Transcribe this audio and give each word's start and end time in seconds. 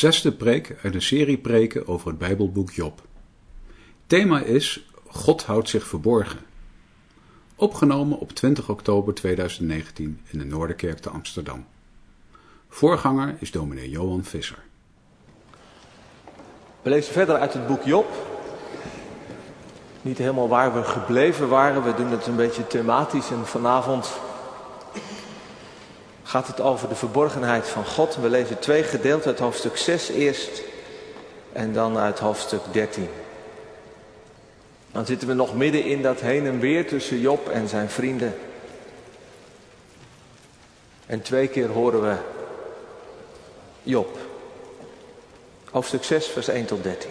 Zesde 0.00 0.32
preek 0.32 0.76
uit 0.82 0.94
een 0.94 1.02
serie 1.02 1.38
preken 1.38 1.88
over 1.88 2.08
het 2.08 2.18
Bijbelboek 2.18 2.70
Job. 2.70 3.02
Thema 4.06 4.40
is 4.40 4.90
God 5.06 5.44
houdt 5.44 5.68
zich 5.68 5.86
verborgen. 5.86 6.38
Opgenomen 7.56 8.18
op 8.18 8.32
20 8.32 8.68
oktober 8.68 9.14
2019 9.14 10.20
in 10.30 10.38
de 10.38 10.44
Noorderkerk 10.44 10.98
te 10.98 11.10
Amsterdam. 11.10 11.66
Voorganger 12.68 13.36
is 13.38 13.50
dominee 13.50 13.90
Johan 13.90 14.24
Visser. 14.24 14.58
We 16.82 16.90
lezen 16.90 17.12
verder 17.12 17.36
uit 17.36 17.52
het 17.52 17.66
boek 17.66 17.82
Job. 17.82 18.06
Niet 20.02 20.18
helemaal 20.18 20.48
waar 20.48 20.74
we 20.74 20.84
gebleven 20.84 21.48
waren. 21.48 21.84
We 21.84 21.94
doen 21.94 22.10
het 22.10 22.26
een 22.26 22.36
beetje 22.36 22.66
thematisch 22.66 23.30
en 23.30 23.46
vanavond 23.46 24.20
gaat 26.30 26.46
het 26.46 26.60
over 26.60 26.88
de 26.88 26.94
verborgenheid 26.94 27.68
van 27.68 27.84
God. 27.84 28.16
We 28.16 28.28
lezen 28.28 28.58
twee 28.58 28.82
gedeelten 28.82 29.30
uit 29.30 29.38
hoofdstuk 29.38 29.76
6 29.76 30.08
eerst 30.08 30.62
en 31.52 31.72
dan 31.72 31.98
uit 31.98 32.18
hoofdstuk 32.18 32.60
13. 32.72 33.08
Dan 34.92 35.06
zitten 35.06 35.28
we 35.28 35.34
nog 35.34 35.54
midden 35.54 35.84
in 35.84 36.02
dat 36.02 36.20
heen 36.20 36.46
en 36.46 36.60
weer 36.60 36.86
tussen 36.86 37.20
Job 37.20 37.48
en 37.48 37.68
zijn 37.68 37.90
vrienden. 37.90 38.34
En 41.06 41.22
twee 41.22 41.48
keer 41.48 41.68
horen 41.68 42.02
we 42.02 42.16
Job. 43.82 44.18
Hoofdstuk 45.70 46.04
6, 46.04 46.26
vers 46.26 46.48
1 46.48 46.66
tot 46.66 46.82
13. 46.82 47.10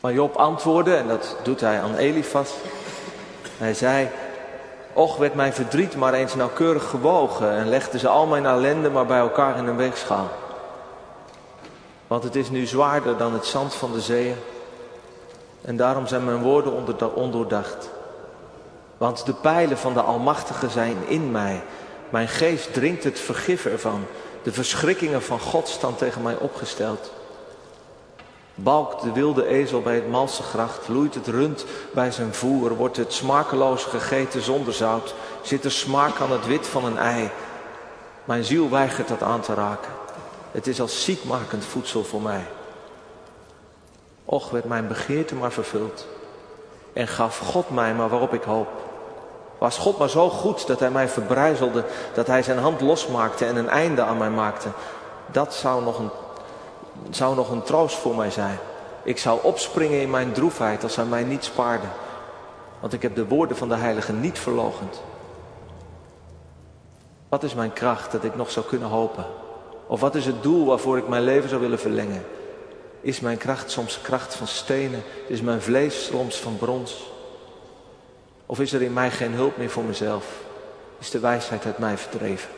Maar 0.00 0.12
Job 0.12 0.34
antwoordde, 0.36 0.94
en 0.94 1.08
dat 1.08 1.36
doet 1.42 1.60
hij 1.60 1.80
aan 1.80 1.96
Elifas. 1.96 2.52
Hij 3.58 3.74
zei, 3.74 4.08
Och 4.92 5.16
werd 5.16 5.34
mijn 5.34 5.52
verdriet 5.52 5.96
maar 5.96 6.14
eens 6.14 6.34
nauwkeurig 6.34 6.88
gewogen 6.88 7.50
en 7.50 7.68
legde 7.68 7.98
ze 7.98 8.08
al 8.08 8.26
mijn 8.26 8.46
ellende 8.46 8.90
maar 8.90 9.06
bij 9.06 9.18
elkaar 9.18 9.56
in 9.56 9.66
een 9.66 9.76
weegschaal. 9.76 10.28
Want 12.06 12.24
het 12.24 12.36
is 12.36 12.50
nu 12.50 12.66
zwaarder 12.66 13.16
dan 13.16 13.32
het 13.32 13.46
zand 13.46 13.74
van 13.74 13.92
de 13.92 14.00
zeeën. 14.00 14.36
En 15.60 15.76
daarom 15.76 16.06
zijn 16.06 16.24
mijn 16.24 16.42
woorden 16.42 16.72
ondoordacht. 17.14 17.90
Want 18.98 19.26
de 19.26 19.34
pijlen 19.34 19.78
van 19.78 19.94
de 19.94 20.02
Almachtige 20.02 20.68
zijn 20.68 20.96
in 21.06 21.30
mij. 21.30 21.62
Mijn 22.10 22.28
geest 22.28 22.72
drinkt 22.72 23.04
het 23.04 23.20
vergif 23.20 23.66
ervan. 23.66 24.04
De 24.42 24.52
verschrikkingen 24.52 25.22
van 25.22 25.40
God 25.40 25.68
staan 25.68 25.94
tegen 25.94 26.22
mij 26.22 26.36
opgesteld. 26.36 27.12
Balkt 28.54 29.02
de 29.02 29.12
wilde 29.12 29.46
ezel 29.46 29.80
bij 29.80 29.94
het 29.94 30.10
malse 30.10 30.42
gracht, 30.42 30.84
vloeit 30.84 31.14
het 31.14 31.26
rund 31.26 31.64
bij 31.92 32.10
zijn 32.10 32.34
voer, 32.34 32.76
wordt 32.76 32.96
het 32.96 33.12
smakeloos 33.12 33.84
gegeten 33.84 34.42
zonder 34.42 34.74
zout, 34.74 35.14
zit 35.42 35.64
er 35.64 35.72
smaak 35.72 36.20
aan 36.20 36.32
het 36.32 36.46
wit 36.46 36.66
van 36.66 36.84
een 36.84 36.98
ei. 36.98 37.30
Mijn 38.24 38.44
ziel 38.44 38.70
weigert 38.70 39.08
dat 39.08 39.22
aan 39.22 39.40
te 39.40 39.54
raken. 39.54 39.92
Het 40.50 40.66
is 40.66 40.80
als 40.80 41.04
ziekmakend 41.04 41.64
voedsel 41.64 42.04
voor 42.04 42.22
mij. 42.22 42.46
Och, 44.24 44.50
werd 44.50 44.64
mijn 44.64 44.88
begeerte 44.88 45.34
maar 45.34 45.52
vervuld. 45.52 46.06
En 46.92 47.08
gaf 47.08 47.38
God 47.38 47.70
mij 47.70 47.94
maar 47.94 48.08
waarop 48.08 48.34
ik 48.34 48.42
hoop. 48.42 48.68
Was 49.58 49.78
God 49.78 49.98
maar 49.98 50.10
zo 50.10 50.28
goed 50.30 50.66
dat 50.66 50.80
hij 50.80 50.90
mij 50.90 51.08
verbrijzelde, 51.08 51.84
dat 52.14 52.26
hij 52.26 52.42
zijn 52.42 52.58
hand 52.58 52.80
losmaakte 52.80 53.44
en 53.44 53.56
een 53.56 53.68
einde 53.68 54.02
aan 54.02 54.18
mij 54.18 54.30
maakte. 54.30 54.68
Dat 55.26 55.54
zou 55.54 55.82
nog 55.82 55.98
een 55.98 56.10
zou 57.10 57.34
nog 57.34 57.50
een 57.50 57.62
troost 57.62 57.96
voor 57.96 58.16
mij 58.16 58.30
zijn. 58.30 58.58
Ik 59.02 59.18
zou 59.18 59.42
opspringen 59.42 60.00
in 60.00 60.10
mijn 60.10 60.32
droefheid 60.32 60.82
als 60.82 60.96
hij 60.96 61.04
mij 61.04 61.24
niet 61.24 61.44
spaarde. 61.44 61.86
Want 62.80 62.92
ik 62.92 63.02
heb 63.02 63.14
de 63.14 63.26
woorden 63.26 63.56
van 63.56 63.68
de 63.68 63.76
Heilige 63.76 64.12
niet 64.12 64.38
verlogend. 64.38 65.02
Wat 67.28 67.42
is 67.42 67.54
mijn 67.54 67.72
kracht 67.72 68.12
dat 68.12 68.24
ik 68.24 68.36
nog 68.36 68.50
zou 68.50 68.66
kunnen 68.66 68.88
hopen? 68.88 69.26
Of 69.86 70.00
wat 70.00 70.14
is 70.14 70.26
het 70.26 70.42
doel 70.42 70.66
waarvoor 70.66 70.98
ik 70.98 71.08
mijn 71.08 71.22
leven 71.22 71.48
zou 71.48 71.60
willen 71.60 71.78
verlengen? 71.78 72.24
Is 73.00 73.20
mijn 73.20 73.38
kracht 73.38 73.70
soms 73.70 74.00
kracht 74.00 74.34
van 74.34 74.46
stenen? 74.46 75.02
Is 75.26 75.40
mijn 75.40 75.62
vlees 75.62 76.04
soms 76.04 76.36
van 76.36 76.56
brons? 76.56 77.10
Of 78.46 78.60
is 78.60 78.72
er 78.72 78.82
in 78.82 78.92
mij 78.92 79.10
geen 79.10 79.32
hulp 79.32 79.56
meer 79.56 79.70
voor 79.70 79.84
mezelf? 79.84 80.26
Is 80.98 81.10
de 81.10 81.18
wijsheid 81.18 81.64
uit 81.64 81.78
mij 81.78 81.98
verdreven? 81.98 82.50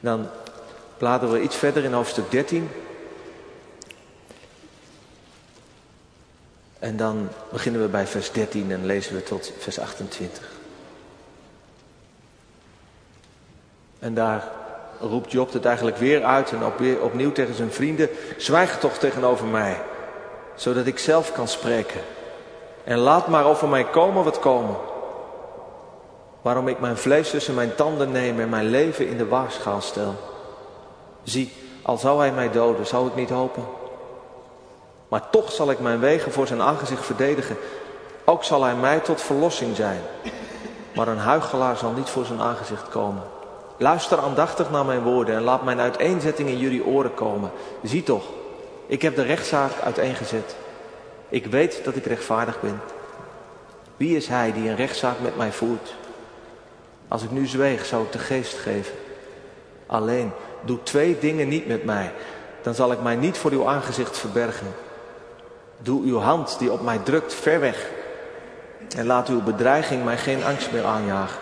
Dan 0.00 0.26
bladeren 0.98 1.34
we 1.34 1.42
iets 1.42 1.56
verder 1.56 1.84
in 1.84 1.92
hoofdstuk 1.92 2.30
13. 2.30 2.70
En 6.78 6.96
dan 6.96 7.28
beginnen 7.52 7.80
we 7.80 7.88
bij 7.88 8.06
vers 8.06 8.32
13 8.32 8.70
en 8.70 8.86
lezen 8.86 9.14
we 9.14 9.22
tot 9.22 9.52
vers 9.58 9.78
28. 9.80 10.42
En 13.98 14.14
daar 14.14 14.48
roept 15.00 15.32
Job 15.32 15.52
het 15.52 15.64
eigenlijk 15.64 15.96
weer 15.96 16.24
uit 16.24 16.52
en 16.52 16.64
opnieuw 17.00 17.32
tegen 17.32 17.54
zijn 17.54 17.72
vrienden. 17.72 18.08
Zwijg 18.36 18.78
toch 18.78 18.98
tegenover 18.98 19.46
mij, 19.46 19.80
zodat 20.54 20.86
ik 20.86 20.98
zelf 20.98 21.32
kan 21.32 21.48
spreken. 21.48 22.00
En 22.84 22.98
laat 22.98 23.28
maar 23.28 23.44
over 23.44 23.68
mij 23.68 23.84
komen 23.84 24.24
wat 24.24 24.38
komen. 24.38 24.76
Waarom 26.42 26.68
ik 26.68 26.80
mijn 26.80 26.96
vlees 26.96 27.30
tussen 27.30 27.54
mijn 27.54 27.74
tanden 27.74 28.12
neem 28.12 28.40
en 28.40 28.48
mijn 28.48 28.70
leven 28.70 29.08
in 29.08 29.16
de 29.16 29.26
waarschaal 29.26 29.80
stel. 29.80 30.14
Zie, 31.28 31.52
al 31.82 31.96
zou 31.96 32.18
hij 32.18 32.32
mij 32.32 32.50
doden, 32.50 32.86
zou 32.86 33.06
ik 33.06 33.14
niet 33.14 33.30
hopen. 33.30 33.64
Maar 35.08 35.30
toch 35.30 35.52
zal 35.52 35.70
ik 35.70 35.80
mijn 35.80 36.00
wegen 36.00 36.32
voor 36.32 36.46
zijn 36.46 36.60
aangezicht 36.62 37.04
verdedigen. 37.04 37.56
Ook 38.24 38.44
zal 38.44 38.62
hij 38.62 38.74
mij 38.74 39.00
tot 39.00 39.20
verlossing 39.20 39.76
zijn. 39.76 40.00
Maar 40.94 41.08
een 41.08 41.18
huichelaar 41.18 41.76
zal 41.76 41.92
niet 41.92 42.08
voor 42.08 42.24
zijn 42.24 42.40
aangezicht 42.40 42.88
komen. 42.88 43.22
Luister 43.78 44.18
aandachtig 44.18 44.70
naar 44.70 44.84
mijn 44.84 45.02
woorden 45.02 45.34
en 45.34 45.42
laat 45.42 45.64
mijn 45.64 45.80
uiteenzetting 45.80 46.48
in 46.48 46.58
jullie 46.58 46.84
oren 46.84 47.14
komen. 47.14 47.50
Zie 47.82 48.02
toch, 48.02 48.24
ik 48.86 49.02
heb 49.02 49.16
de 49.16 49.22
rechtszaak 49.22 49.72
uiteengezet. 49.84 50.56
Ik 51.28 51.46
weet 51.46 51.84
dat 51.84 51.96
ik 51.96 52.06
rechtvaardig 52.06 52.60
ben. 52.60 52.80
Wie 53.96 54.16
is 54.16 54.26
hij 54.28 54.52
die 54.52 54.68
een 54.68 54.76
rechtszaak 54.76 55.20
met 55.20 55.36
mij 55.36 55.52
voert? 55.52 55.94
Als 57.08 57.22
ik 57.22 57.30
nu 57.30 57.46
zweeg, 57.46 57.84
zou 57.84 58.04
ik 58.04 58.12
de 58.12 58.18
geest 58.18 58.58
geven. 58.58 58.94
Alleen 59.86 60.32
Doe 60.60 60.82
twee 60.82 61.18
dingen 61.18 61.48
niet 61.48 61.66
met 61.66 61.84
mij, 61.84 62.12
dan 62.62 62.74
zal 62.74 62.92
ik 62.92 63.02
mij 63.02 63.16
niet 63.16 63.38
voor 63.38 63.50
uw 63.50 63.68
aangezicht 63.68 64.18
verbergen. 64.18 64.74
Doe 65.78 66.02
uw 66.04 66.18
hand 66.18 66.58
die 66.58 66.72
op 66.72 66.82
mij 66.82 66.98
drukt 66.98 67.34
ver 67.34 67.60
weg 67.60 67.90
en 68.96 69.06
laat 69.06 69.28
uw 69.28 69.42
bedreiging 69.42 70.04
mij 70.04 70.16
geen 70.16 70.44
angst 70.44 70.72
meer 70.72 70.84
aanjagen. 70.84 71.40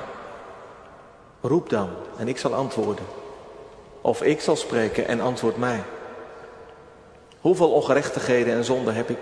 Roep 1.40 1.70
dan 1.70 1.88
en 2.16 2.28
ik 2.28 2.38
zal 2.38 2.54
antwoorden. 2.54 3.04
Of 4.00 4.22
ik 4.22 4.40
zal 4.40 4.56
spreken 4.56 5.08
en 5.08 5.20
antwoord 5.20 5.56
mij. 5.56 5.82
Hoeveel 7.40 7.72
ongerechtigheden 7.72 8.54
en 8.54 8.64
zonden 8.64 8.94
heb 8.94 9.10
ik? 9.10 9.18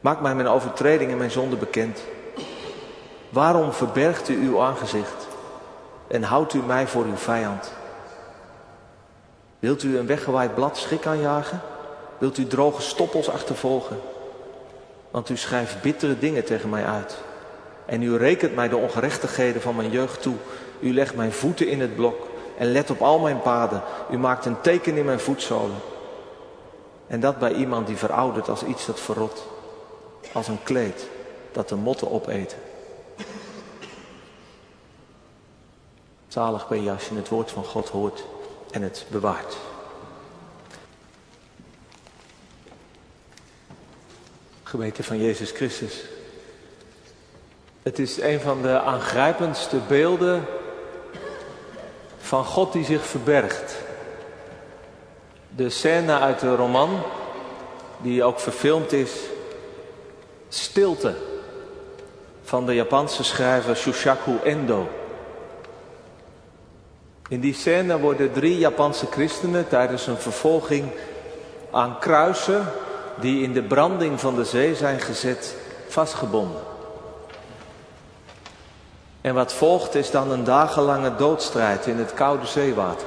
Maak 0.00 0.20
mij 0.20 0.34
mijn 0.34 0.48
overtreding 0.48 1.10
en 1.10 1.16
mijn 1.16 1.30
zonde 1.30 1.56
bekend. 1.56 2.02
Waarom 3.28 3.72
verbergt 3.72 4.28
u 4.28 4.34
uw 4.34 4.60
aangezicht 4.60 5.26
en 6.08 6.22
houdt 6.22 6.54
u 6.54 6.58
mij 6.62 6.86
voor 6.86 7.04
uw 7.04 7.16
vijand? 7.16 7.72
Wilt 9.60 9.82
u 9.82 9.98
een 9.98 10.06
weggewaaid 10.06 10.54
blad 10.54 10.78
schrik 10.78 11.06
aanjagen? 11.06 11.60
Wilt 12.18 12.38
u 12.38 12.46
droge 12.46 12.82
stoppels 12.82 13.30
achtervolgen? 13.30 14.00
Want 15.10 15.28
u 15.28 15.36
schrijft 15.36 15.82
bittere 15.82 16.18
dingen 16.18 16.44
tegen 16.44 16.68
mij 16.68 16.84
uit. 16.84 17.16
En 17.86 18.02
u 18.02 18.16
rekent 18.16 18.54
mij 18.54 18.68
de 18.68 18.76
ongerechtigheden 18.76 19.62
van 19.62 19.76
mijn 19.76 19.90
jeugd 19.90 20.22
toe. 20.22 20.34
U 20.80 20.94
legt 20.94 21.14
mijn 21.14 21.32
voeten 21.32 21.68
in 21.68 21.80
het 21.80 21.94
blok 21.94 22.26
en 22.58 22.72
let 22.72 22.90
op 22.90 23.00
al 23.02 23.18
mijn 23.18 23.42
paden. 23.42 23.82
U 24.10 24.18
maakt 24.18 24.44
een 24.44 24.60
teken 24.60 24.96
in 24.96 25.04
mijn 25.04 25.20
voetzolen. 25.20 25.76
En 27.06 27.20
dat 27.20 27.38
bij 27.38 27.52
iemand 27.52 27.86
die 27.86 27.96
veroudert 27.96 28.48
als 28.48 28.62
iets 28.62 28.86
dat 28.86 29.00
verrot. 29.00 29.46
Als 30.32 30.48
een 30.48 30.62
kleed 30.62 31.08
dat 31.52 31.68
de 31.68 31.76
motten 31.76 32.10
opeten. 32.10 32.58
Zalig 36.28 36.68
ben 36.68 36.82
je 36.82 36.90
als 36.90 37.08
je 37.08 37.14
het 37.14 37.28
woord 37.28 37.50
van 37.50 37.64
God 37.64 37.88
hoort 37.88 38.24
en 38.70 38.82
het 38.82 39.06
bewaart. 39.08 39.56
Gemeente 44.62 45.02
van 45.02 45.18
Jezus 45.18 45.50
Christus. 45.50 46.04
Het 47.82 47.98
is 47.98 48.20
een 48.20 48.40
van 48.40 48.62
de 48.62 48.80
aangrijpendste 48.80 49.76
beelden 49.88 50.44
van 52.18 52.44
God 52.44 52.72
die 52.72 52.84
zich 52.84 53.06
verbergt. 53.06 53.76
De 55.48 55.70
scène 55.70 56.18
uit 56.18 56.40
de 56.40 56.54
roman, 56.54 57.02
die 57.98 58.24
ook 58.24 58.40
verfilmd 58.40 58.92
is, 58.92 59.12
Stilte, 60.48 61.14
van 62.42 62.66
de 62.66 62.74
Japanse 62.74 63.24
schrijver 63.24 63.76
Shushaku 63.76 64.38
Endo. 64.44 64.99
In 67.30 67.40
die 67.40 67.54
scène 67.54 67.98
worden 67.98 68.32
drie 68.32 68.58
Japanse 68.58 69.06
christenen 69.06 69.68
tijdens 69.68 70.06
een 70.06 70.16
vervolging 70.16 70.90
aan 71.70 71.98
kruisen 71.98 72.66
die 73.20 73.42
in 73.42 73.52
de 73.52 73.62
branding 73.62 74.20
van 74.20 74.34
de 74.34 74.44
zee 74.44 74.74
zijn 74.74 75.00
gezet, 75.00 75.56
vastgebonden. 75.88 76.60
En 79.20 79.34
wat 79.34 79.52
volgt 79.52 79.94
is 79.94 80.10
dan 80.10 80.30
een 80.30 80.44
dagenlange 80.44 81.16
doodstrijd 81.16 81.86
in 81.86 81.96
het 81.96 82.14
koude 82.14 82.46
zeewater. 82.46 83.06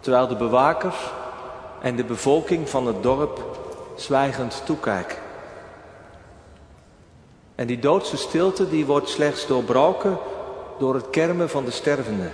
Terwijl 0.00 0.28
de 0.28 0.36
bewakers 0.36 1.10
en 1.80 1.96
de 1.96 2.04
bevolking 2.04 2.68
van 2.68 2.86
het 2.86 3.02
dorp 3.02 3.44
zwijgend 3.96 4.62
toekijken. 4.64 5.18
En 7.54 7.66
die 7.66 7.78
doodse 7.78 8.16
stilte 8.16 8.68
die 8.68 8.86
wordt 8.86 9.08
slechts 9.08 9.46
doorbroken 9.46 10.18
door 10.78 10.94
het 10.94 11.10
kermen 11.10 11.50
van 11.50 11.64
de 11.64 11.70
stervende. 11.70 12.30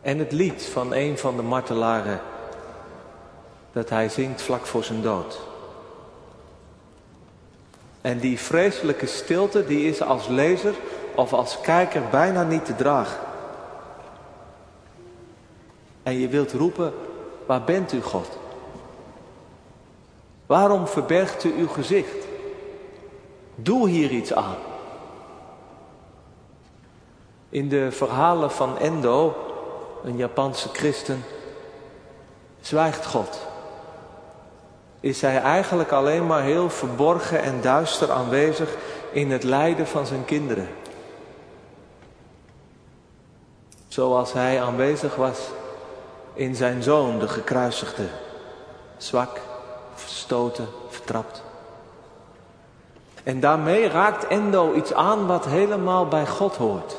En 0.00 0.18
het 0.18 0.32
lied 0.32 0.62
van 0.62 0.94
een 0.94 1.18
van 1.18 1.36
de 1.36 1.42
martelaren 1.42 2.20
dat 3.72 3.88
hij 3.90 4.08
zingt 4.08 4.42
vlak 4.42 4.66
voor 4.66 4.84
zijn 4.84 5.02
dood. 5.02 5.40
En 8.00 8.18
die 8.18 8.38
vreselijke 8.38 9.06
stilte 9.06 9.66
die 9.66 9.88
is 9.88 10.02
als 10.02 10.28
lezer 10.28 10.74
of 11.14 11.32
als 11.32 11.60
kijker 11.60 12.02
bijna 12.10 12.42
niet 12.42 12.64
te 12.64 12.76
dragen. 12.76 13.20
En 16.02 16.18
je 16.18 16.28
wilt 16.28 16.52
roepen, 16.52 16.92
waar 17.46 17.64
bent 17.64 17.92
u 17.92 18.02
God? 18.02 18.38
Waarom 20.46 20.86
verbergt 20.86 21.44
u 21.44 21.54
uw 21.58 21.68
gezicht? 21.68 22.26
Doe 23.54 23.88
hier 23.88 24.10
iets 24.10 24.32
aan. 24.32 24.56
In 27.48 27.68
de 27.68 27.92
verhalen 27.92 28.50
van 28.50 28.78
Endo, 28.78 29.36
een 30.04 30.16
Japanse 30.16 30.68
christen, 30.68 31.24
zwijgt 32.60 33.06
God. 33.06 33.38
Is 35.00 35.20
hij 35.20 35.40
eigenlijk 35.40 35.92
alleen 35.92 36.26
maar 36.26 36.42
heel 36.42 36.70
verborgen 36.70 37.42
en 37.42 37.60
duister 37.60 38.10
aanwezig 38.10 38.76
in 39.12 39.30
het 39.30 39.42
lijden 39.42 39.86
van 39.86 40.06
zijn 40.06 40.24
kinderen. 40.24 40.68
Zoals 43.88 44.32
hij 44.32 44.62
aanwezig 44.62 45.16
was 45.16 45.38
in 46.34 46.54
zijn 46.54 46.82
zoon, 46.82 47.18
de 47.18 47.28
gekruisigde. 47.28 48.06
Zwak, 48.96 49.40
verstoten, 49.94 50.68
vertrapt. 50.88 51.42
En 53.22 53.40
daarmee 53.40 53.88
raakt 53.88 54.26
Endo 54.26 54.74
iets 54.74 54.92
aan 54.92 55.26
wat 55.26 55.44
helemaal 55.44 56.06
bij 56.06 56.26
God 56.26 56.56
hoort. 56.56 56.96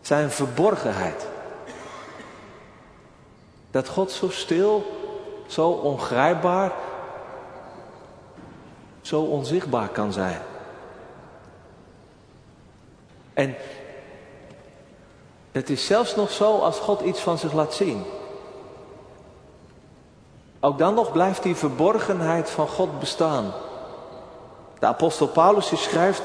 Zijn 0.00 0.30
verborgenheid. 0.30 1.26
Dat 3.72 3.88
God 3.88 4.10
zo 4.10 4.30
stil, 4.30 4.84
zo 5.46 5.68
ongrijpbaar, 5.68 6.72
zo 9.00 9.20
onzichtbaar 9.20 9.88
kan 9.88 10.12
zijn. 10.12 10.40
En 13.34 13.54
het 15.52 15.70
is 15.70 15.86
zelfs 15.86 16.16
nog 16.16 16.30
zo 16.30 16.58
als 16.58 16.78
God 16.78 17.00
iets 17.00 17.20
van 17.20 17.38
zich 17.38 17.52
laat 17.52 17.74
zien. 17.74 18.04
Ook 20.60 20.78
dan 20.78 20.94
nog 20.94 21.12
blijft 21.12 21.42
die 21.42 21.54
verborgenheid 21.54 22.50
van 22.50 22.68
God 22.68 22.98
bestaan. 22.98 23.52
De 24.78 24.86
apostel 24.86 25.26
Paulus 25.28 25.82
schrijft, 25.82 26.22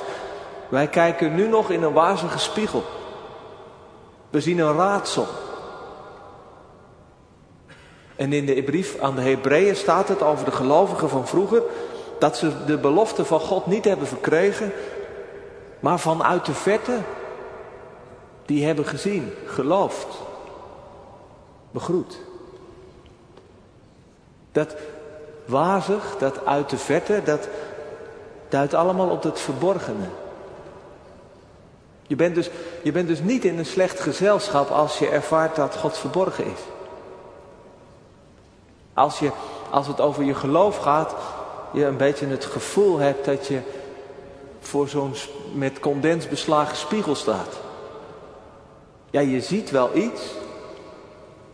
wij 0.70 0.88
kijken 0.88 1.36
nu 1.36 1.48
nog 1.48 1.70
in 1.70 1.84
een 1.84 1.94
wazige 1.94 2.40
spiegel. 2.40 2.84
We 4.30 4.42
zien 4.42 4.60
een 4.60 4.76
raadsel. 4.76 5.28
En 8.18 8.34
in 8.34 8.46
de 8.46 8.64
brief 8.64 9.00
aan 9.00 9.16
de 9.16 9.22
Hebreeën 9.22 9.76
staat 9.76 10.08
het 10.08 10.22
over 10.22 10.46
de 10.46 10.52
gelovigen 10.52 11.10
van 11.10 11.28
vroeger 11.28 11.64
dat 12.20 12.38
ze 12.38 12.66
de 12.66 12.78
belofte 12.78 13.26
van 13.26 13.40
God 13.40 13.66
niet 13.66 13.86
hebben 13.86 14.08
verkregen, 14.08 14.72
maar 15.80 16.00
vanuit 16.00 16.46
de 16.46 16.54
verte 16.54 16.98
die 18.46 18.66
hebben 18.66 18.86
gezien, 18.86 19.34
geloofd, 19.46 20.08
begroet. 21.72 22.20
Dat 24.52 24.76
wazig, 25.46 26.16
dat 26.20 26.46
uit 26.46 26.70
de 26.70 26.78
verte, 26.78 27.22
dat 27.24 27.48
duidt 28.50 28.74
allemaal 28.74 29.10
op 29.10 29.24
het 29.24 29.40
verborgene. 29.40 30.08
Je 32.08 32.16
bent, 32.16 32.36
dus, 32.36 32.50
je 32.84 32.92
bent 32.92 33.08
dus 33.08 33.20
niet 33.20 33.46
in 33.46 33.58
een 33.58 33.66
slecht 33.66 34.00
gezelschap 34.00 34.70
als 34.70 35.00
je 35.00 35.10
ervaart 35.10 35.56
dat 35.56 35.76
God 35.76 35.98
verborgen 35.98 36.46
is. 36.46 36.60
Als, 38.98 39.20
je, 39.20 39.32
als 39.70 39.88
het 39.88 40.02
over 40.02 40.24
je 40.24 40.34
geloof 40.34 40.78
gaat, 40.78 41.16
je 41.72 41.86
een 41.86 41.98
beetje 41.98 42.28
het 42.28 42.46
gevoel 42.46 42.98
hebt 42.98 43.26
dat 43.26 43.48
je 43.48 43.62
voor 44.60 44.88
zo'n 44.88 45.14
met 45.54 45.80
condens 45.80 46.28
beslagen 46.28 46.78
spiegel 46.78 47.16
staat. 47.16 47.60
Ja, 49.10 49.20
je 49.20 49.42
ziet 49.42 49.72
wel 49.72 49.96
iets, 49.96 50.22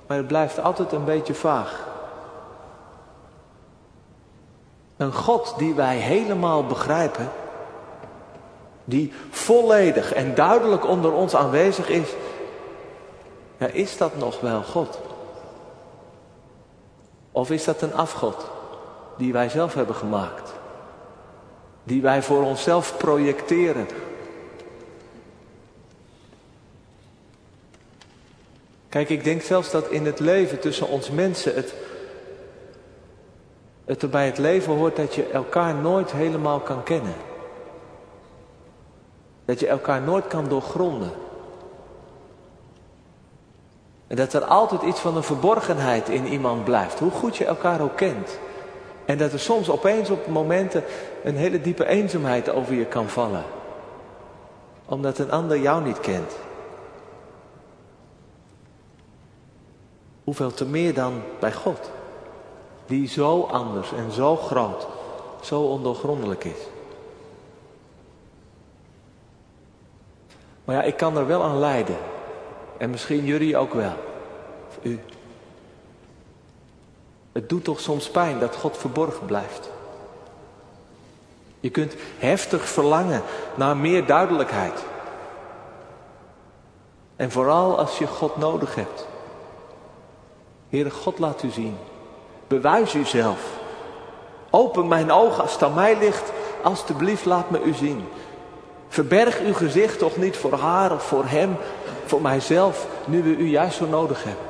maar 0.07 0.17
het 0.17 0.27
blijft 0.27 0.59
altijd 0.59 0.91
een 0.91 1.05
beetje 1.05 1.33
vaag. 1.33 1.87
Een 4.97 5.13
God 5.13 5.53
die 5.57 5.73
wij 5.73 5.97
helemaal 5.97 6.65
begrijpen, 6.65 7.31
die 8.85 9.13
volledig 9.29 10.13
en 10.13 10.35
duidelijk 10.35 10.85
onder 10.87 11.11
ons 11.11 11.35
aanwezig 11.35 11.89
is, 11.89 12.09
ja, 13.57 13.67
is 13.67 13.97
dat 13.97 14.17
nog 14.17 14.39
wel 14.39 14.63
God? 14.63 14.99
Of 17.33 17.51
is 17.51 17.63
dat 17.63 17.81
een 17.81 17.93
afgod 17.93 18.51
die 19.17 19.33
wij 19.33 19.49
zelf 19.49 19.73
hebben 19.73 19.95
gemaakt? 19.95 20.53
Die 21.83 22.01
wij 22.01 22.23
voor 22.23 22.43
onszelf 22.43 22.97
projecteren 22.97 23.87
Kijk, 28.93 29.09
ik 29.09 29.23
denk 29.23 29.41
zelfs 29.41 29.71
dat 29.71 29.89
in 29.89 30.05
het 30.05 30.19
leven 30.19 30.59
tussen 30.59 30.87
ons 30.87 31.09
mensen 31.09 31.55
het, 31.55 31.73
het 33.85 34.01
er 34.01 34.09
bij 34.09 34.25
het 34.25 34.37
leven 34.37 34.73
hoort 34.73 34.95
dat 34.95 35.15
je 35.15 35.27
elkaar 35.27 35.75
nooit 35.75 36.11
helemaal 36.11 36.59
kan 36.59 36.83
kennen. 36.83 37.13
Dat 39.45 39.59
je 39.59 39.67
elkaar 39.67 40.01
nooit 40.01 40.27
kan 40.27 40.47
doorgronden. 40.47 41.11
En 44.13 44.19
dat 44.19 44.33
er 44.33 44.43
altijd 44.43 44.81
iets 44.81 44.99
van 44.99 45.15
een 45.15 45.23
verborgenheid 45.23 46.09
in 46.09 46.27
iemand 46.27 46.63
blijft, 46.63 46.99
hoe 46.99 47.11
goed 47.11 47.37
je 47.37 47.45
elkaar 47.45 47.81
ook 47.81 47.95
kent. 47.95 48.39
En 49.05 49.17
dat 49.17 49.33
er 49.33 49.39
soms 49.39 49.69
opeens 49.69 50.09
op 50.09 50.27
momenten 50.27 50.83
een 51.23 51.35
hele 51.35 51.61
diepe 51.61 51.85
eenzaamheid 51.85 52.49
over 52.49 52.73
je 52.73 52.85
kan 52.85 53.09
vallen. 53.09 53.43
Omdat 54.85 55.17
een 55.17 55.31
ander 55.31 55.59
jou 55.59 55.83
niet 55.83 55.99
kent. 55.99 56.35
Hoeveel 60.23 60.53
te 60.53 60.65
meer 60.65 60.93
dan 60.93 61.21
bij 61.39 61.53
God, 61.53 61.91
die 62.85 63.07
zo 63.07 63.41
anders 63.41 63.91
en 63.91 64.11
zo 64.11 64.35
groot, 64.35 64.87
zo 65.41 65.61
ondoorgrondelijk 65.61 66.43
is. 66.43 66.67
Maar 70.65 70.75
ja, 70.75 70.81
ik 70.81 70.97
kan 70.97 71.17
er 71.17 71.27
wel 71.27 71.43
aan 71.43 71.59
lijden. 71.59 71.97
En 72.77 72.89
misschien 72.89 73.25
jullie 73.25 73.57
ook 73.57 73.73
wel. 73.73 73.93
Of 74.69 74.79
u. 74.81 74.99
Het 77.31 77.49
doet 77.49 77.63
toch 77.63 77.79
soms 77.79 78.09
pijn 78.09 78.39
dat 78.39 78.55
God 78.55 78.77
verborgen 78.77 79.25
blijft. 79.25 79.69
Je 81.59 81.69
kunt 81.69 81.95
heftig 82.17 82.67
verlangen 82.67 83.21
naar 83.55 83.77
meer 83.77 84.05
duidelijkheid. 84.05 84.83
En 87.15 87.31
vooral 87.31 87.77
als 87.77 87.97
je 87.97 88.07
God 88.07 88.37
nodig 88.37 88.75
hebt. 88.75 89.07
Heere 90.69 90.89
God, 90.89 91.19
laat 91.19 91.43
u 91.43 91.49
zien. 91.49 91.77
Bewijs 92.47 92.93
uzelf. 92.93 93.39
Open 94.49 94.87
mijn 94.87 95.11
ogen 95.11 95.41
als 95.41 95.53
het 95.53 95.63
aan 95.63 95.73
mij 95.73 95.97
ligt. 95.97 96.31
Alsjeblieft, 96.63 97.25
laat 97.25 97.49
me 97.49 97.61
u 97.61 97.73
zien. 97.73 98.05
Verberg 98.87 99.39
uw 99.39 99.53
gezicht 99.53 99.99
toch 99.99 100.17
niet 100.17 100.37
voor 100.37 100.53
haar 100.53 100.91
of 100.91 101.03
voor 101.03 101.25
hem, 101.25 101.57
voor 102.13 102.21
mijzelf, 102.21 102.87
nu 103.05 103.23
we 103.23 103.29
u 103.29 103.47
juist 103.47 103.77
zo 103.77 103.85
nodig 103.85 104.23
hebben. 104.23 104.45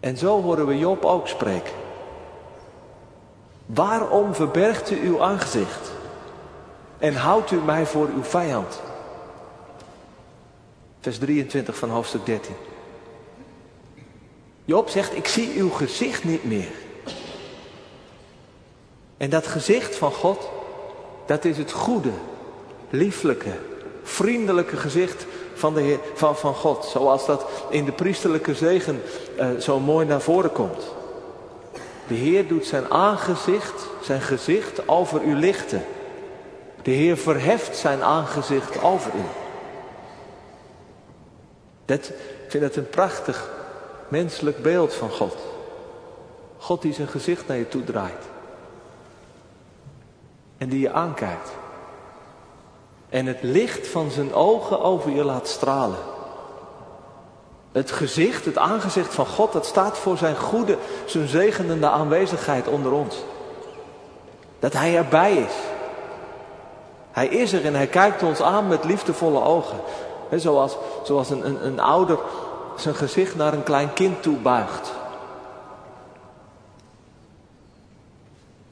En 0.00 0.16
zo 0.16 0.42
horen 0.42 0.66
we 0.66 0.78
Job 0.78 1.04
ook 1.04 1.28
spreken. 1.28 1.72
Waarom 3.66 4.34
verbergt 4.34 4.90
u 4.90 5.06
uw 5.06 5.22
aangezicht 5.22 5.90
en 6.98 7.14
houdt 7.14 7.50
u 7.50 7.56
mij 7.56 7.86
voor 7.86 8.08
uw 8.08 8.22
vijand? 8.22 8.82
Vers 11.00 11.18
23 11.18 11.76
van 11.76 11.90
hoofdstuk 11.90 12.26
13. 12.26 12.54
Job 14.64 14.88
zegt, 14.88 15.16
ik 15.16 15.26
zie 15.26 15.52
uw 15.56 15.70
gezicht 15.70 16.24
niet 16.24 16.44
meer. 16.44 16.72
En 19.16 19.30
dat 19.30 19.46
gezicht 19.46 19.96
van 19.96 20.12
God, 20.12 20.50
dat 21.26 21.44
is 21.44 21.58
het 21.58 21.72
goede, 21.72 22.12
lieflijke, 22.90 23.58
vriendelijke 24.06 24.76
gezicht 24.76 25.26
van, 25.54 25.74
de 25.74 25.80
Heer, 25.80 25.98
van, 26.14 26.36
van 26.36 26.54
God. 26.54 26.84
Zoals 26.84 27.26
dat 27.26 27.46
in 27.70 27.84
de 27.84 27.92
priesterlijke 27.92 28.54
zegen 28.54 29.02
uh, 29.38 29.48
zo 29.58 29.80
mooi 29.80 30.06
naar 30.06 30.20
voren 30.20 30.52
komt. 30.52 30.94
De 32.06 32.14
Heer 32.14 32.48
doet 32.48 32.66
zijn 32.66 32.90
aangezicht, 32.90 33.86
zijn 34.02 34.20
gezicht 34.20 34.88
over 34.88 35.22
u 35.22 35.34
lichten. 35.34 35.84
De 36.82 36.90
Heer 36.90 37.16
verheft 37.16 37.76
zijn 37.76 38.02
aangezicht 38.02 38.82
over 38.82 39.10
u. 39.14 39.24
Dat, 41.84 42.08
ik 42.44 42.46
vind 42.48 42.62
het 42.62 42.76
een 42.76 42.88
prachtig 42.88 43.50
menselijk 44.08 44.62
beeld 44.62 44.94
van 44.94 45.10
God. 45.10 45.36
God 46.58 46.82
die 46.82 46.92
zijn 46.92 47.08
gezicht 47.08 47.46
naar 47.46 47.56
je 47.56 47.68
toe 47.68 47.84
draait. 47.84 48.24
En 50.58 50.68
die 50.68 50.80
je 50.80 50.92
aankijkt. 50.92 51.50
En 53.16 53.26
het 53.26 53.42
licht 53.42 53.88
van 53.88 54.10
zijn 54.10 54.34
ogen 54.34 54.80
over 54.80 55.10
je 55.10 55.24
laat 55.24 55.48
stralen. 55.48 55.98
Het 57.72 57.90
gezicht, 57.90 58.44
het 58.44 58.58
aangezicht 58.58 59.14
van 59.14 59.26
God, 59.26 59.52
dat 59.52 59.66
staat 59.66 59.98
voor 59.98 60.16
zijn 60.16 60.36
goede, 60.36 60.76
zijn 61.04 61.28
zegenende 61.28 61.88
aanwezigheid 61.88 62.68
onder 62.68 62.92
ons. 62.92 63.16
Dat 64.58 64.72
Hij 64.72 64.96
erbij 64.96 65.36
is. 65.36 65.52
Hij 67.10 67.26
is 67.26 67.52
er 67.52 67.64
en 67.64 67.74
Hij 67.74 67.86
kijkt 67.86 68.22
ons 68.22 68.42
aan 68.42 68.68
met 68.68 68.84
liefdevolle 68.84 69.40
ogen. 69.42 69.80
zoals 70.30 70.76
zoals 71.04 71.30
een, 71.30 71.46
een, 71.46 71.66
een 71.66 71.80
ouder 71.80 72.18
zijn 72.76 72.94
gezicht 72.94 73.36
naar 73.36 73.52
een 73.52 73.62
klein 73.62 73.92
kind 73.92 74.22
toe 74.22 74.36
buigt. 74.36 74.92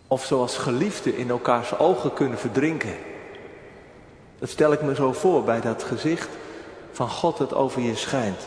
Of 0.08 0.24
zoals 0.24 0.56
geliefden 0.56 1.16
in 1.16 1.30
elkaars 1.30 1.78
ogen 1.78 2.14
kunnen 2.14 2.38
verdrinken. 2.38 3.12
Dat 4.44 4.52
stel 4.52 4.72
ik 4.72 4.82
me 4.82 4.94
zo 4.94 5.12
voor 5.12 5.44
bij 5.44 5.60
dat 5.60 5.82
gezicht 5.82 6.28
van 6.90 7.08
God 7.08 7.36
dat 7.36 7.54
over 7.54 7.80
je 7.80 7.94
schijnt. 7.94 8.46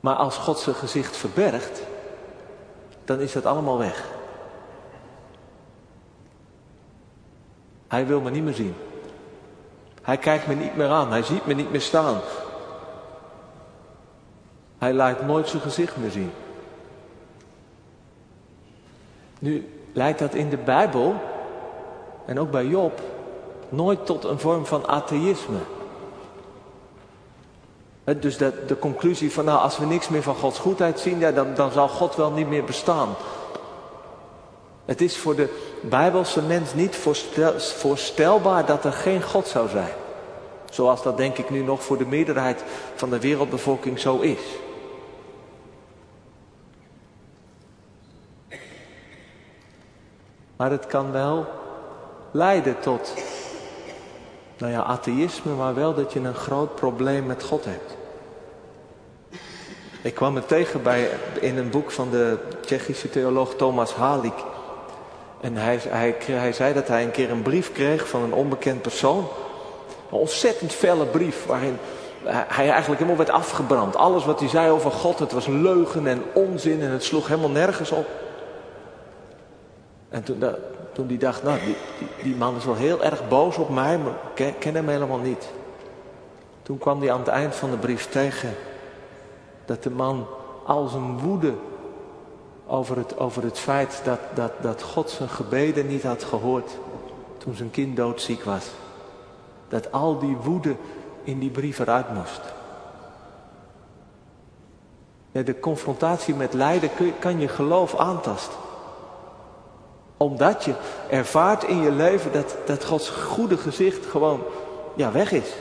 Maar 0.00 0.14
als 0.14 0.36
God 0.36 0.58
zijn 0.58 0.76
gezicht 0.76 1.16
verbergt, 1.16 1.82
dan 3.04 3.20
is 3.20 3.32
dat 3.32 3.46
allemaal 3.46 3.78
weg. 3.78 4.08
Hij 7.88 8.06
wil 8.06 8.20
me 8.20 8.30
niet 8.30 8.44
meer 8.44 8.54
zien. 8.54 8.74
Hij 10.02 10.16
kijkt 10.16 10.46
me 10.46 10.54
niet 10.54 10.76
meer 10.76 10.88
aan. 10.88 11.10
Hij 11.10 11.22
ziet 11.22 11.46
me 11.46 11.54
niet 11.54 11.70
meer 11.70 11.80
staan. 11.80 12.20
Hij 14.78 14.92
laat 14.92 15.26
nooit 15.26 15.48
zijn 15.48 15.62
gezicht 15.62 15.96
meer 15.96 16.10
zien. 16.10 16.32
Nu 19.38 19.82
leidt 19.92 20.18
dat 20.18 20.34
in 20.34 20.48
de 20.48 20.58
Bijbel 20.58 21.14
en 22.26 22.40
ook 22.40 22.50
bij 22.50 22.66
Job 22.66 23.09
nooit 23.70 24.06
tot 24.06 24.24
een 24.24 24.38
vorm 24.38 24.66
van 24.66 24.86
atheïsme. 24.86 25.58
Dus 28.20 28.36
de, 28.36 28.76
conclusie 28.80 29.32
van 29.32 29.44
nou 29.44 29.60
als 29.60 29.78
we 29.78 29.86
niks 29.86 30.08
meer 30.08 30.22
van 30.22 30.34
Gods 30.34 30.58
goedheid 30.58 31.00
zien, 31.00 31.18
ja, 31.18 31.32
dan, 31.32 31.54
dan 31.54 31.72
zal 31.72 31.88
God 31.88 32.16
wel 32.16 32.30
niet 32.30 32.48
meer 32.48 32.64
bestaan. 32.64 33.14
Het 34.84 35.00
is 35.00 35.16
voor 35.16 35.34
de 35.34 35.78
Bijbelse 35.80 36.42
mens 36.42 36.74
niet 36.74 36.96
voorstelbaar 37.56 38.66
dat 38.66 38.84
er 38.84 38.92
geen 38.92 39.22
God 39.22 39.46
zou 39.46 39.68
zijn. 39.68 39.92
Zoals 40.70 41.02
dat 41.02 41.16
denk 41.16 41.38
ik 41.38 41.50
nu 41.50 41.62
nog 41.62 41.82
voor 41.82 41.98
de 41.98 42.06
meerderheid 42.06 42.64
van 42.94 43.10
de 43.10 43.20
wereldbevolking 43.20 43.98
zo 43.98 44.18
is. 44.18 44.40
Maar 50.56 50.70
het 50.70 50.86
kan 50.86 51.12
wel 51.12 51.46
leiden 52.30 52.80
tot, 52.80 53.14
nou 54.60 54.72
ja, 54.72 54.82
atheïsme, 54.82 55.52
maar 55.52 55.74
wel 55.74 55.94
dat 55.94 56.12
je 56.12 56.20
een 56.20 56.34
groot 56.34 56.74
probleem 56.74 57.26
met 57.26 57.42
God 57.42 57.64
hebt. 57.64 57.96
Ik 60.02 60.14
kwam 60.14 60.34
het 60.34 60.48
tegen 60.48 60.82
bij, 60.82 61.08
in 61.40 61.58
een 61.58 61.70
boek 61.70 61.90
van 61.90 62.10
de 62.10 62.38
Tsjechische 62.60 63.10
theoloog 63.10 63.54
Thomas 63.54 63.94
Halik. 63.94 64.44
En 65.40 65.56
hij, 65.56 65.80
hij, 65.88 66.16
hij 66.26 66.52
zei 66.52 66.74
dat 66.74 66.88
hij 66.88 67.02
een 67.02 67.10
keer 67.10 67.30
een 67.30 67.42
brief 67.42 67.72
kreeg 67.72 68.08
van 68.08 68.22
een 68.22 68.32
onbekend 68.32 68.82
persoon. 68.82 69.28
Een 70.10 70.18
ontzettend 70.18 70.72
felle 70.72 71.06
brief 71.06 71.46
waarin 71.46 71.78
hij 72.24 72.70
eigenlijk 72.70 73.00
helemaal 73.00 73.16
werd 73.16 73.30
afgebrand. 73.30 73.96
Alles 73.96 74.24
wat 74.24 74.40
hij 74.40 74.48
zei 74.48 74.70
over 74.70 74.90
God, 74.90 75.18
het 75.18 75.32
was 75.32 75.46
leugen 75.46 76.06
en 76.06 76.22
onzin 76.32 76.80
en 76.80 76.90
het 76.90 77.04
sloeg 77.04 77.28
helemaal 77.28 77.50
nergens 77.50 77.90
op. 77.90 78.06
En 80.08 80.22
toen, 80.22 80.44
toen 80.92 81.08
hij 81.08 81.16
dacht, 81.16 81.42
nou, 81.42 81.58
die, 81.64 81.76
die, 82.22 82.36
man 82.36 82.56
is 82.56 82.64
wel 82.64 82.74
heel 82.74 83.02
erg 83.04 83.28
boos 83.28 83.56
op 83.56 83.68
mij, 83.68 83.98
maar 83.98 84.12
ik 84.34 84.54
ken 84.58 84.74
hem 84.74 84.88
helemaal 84.88 85.18
niet. 85.18 85.48
Toen 86.62 86.78
kwam 86.78 87.00
hij 87.00 87.12
aan 87.12 87.18
het 87.18 87.28
eind 87.28 87.54
van 87.54 87.70
de 87.70 87.76
brief 87.76 88.08
tegen 88.08 88.54
dat 89.64 89.82
de 89.82 89.90
man 89.90 90.26
al 90.64 90.86
zijn 90.86 91.18
woede 91.18 91.52
over 92.66 92.96
het, 92.96 93.18
over 93.18 93.42
het 93.42 93.58
feit 93.58 94.00
dat, 94.04 94.18
dat, 94.34 94.52
dat 94.60 94.82
God 94.82 95.10
zijn 95.10 95.28
gebeden 95.28 95.86
niet 95.86 96.02
had 96.02 96.24
gehoord 96.24 96.70
toen 97.38 97.54
zijn 97.54 97.70
kind 97.70 97.96
doodziek 97.96 98.42
was. 98.42 98.70
Dat 99.68 99.92
al 99.92 100.18
die 100.18 100.36
woede 100.36 100.76
in 101.24 101.38
die 101.38 101.50
brief 101.50 101.78
eruit 101.78 102.14
moest. 102.14 102.40
de 105.32 105.60
confrontatie 105.60 106.34
met 106.34 106.52
lijden 106.52 106.90
kan 107.18 107.40
je 107.40 107.48
geloof 107.48 107.96
aantasten. 107.96 108.58
Omdat 110.22 110.64
je 110.64 110.74
ervaart 111.10 111.64
in 111.64 111.82
je 111.82 111.90
leven 111.90 112.32
dat, 112.32 112.56
dat 112.66 112.84
Gods 112.84 113.08
goede 113.08 113.56
gezicht 113.56 114.06
gewoon 114.06 114.42
ja, 114.94 115.12
weg 115.12 115.32
is. 115.32 115.52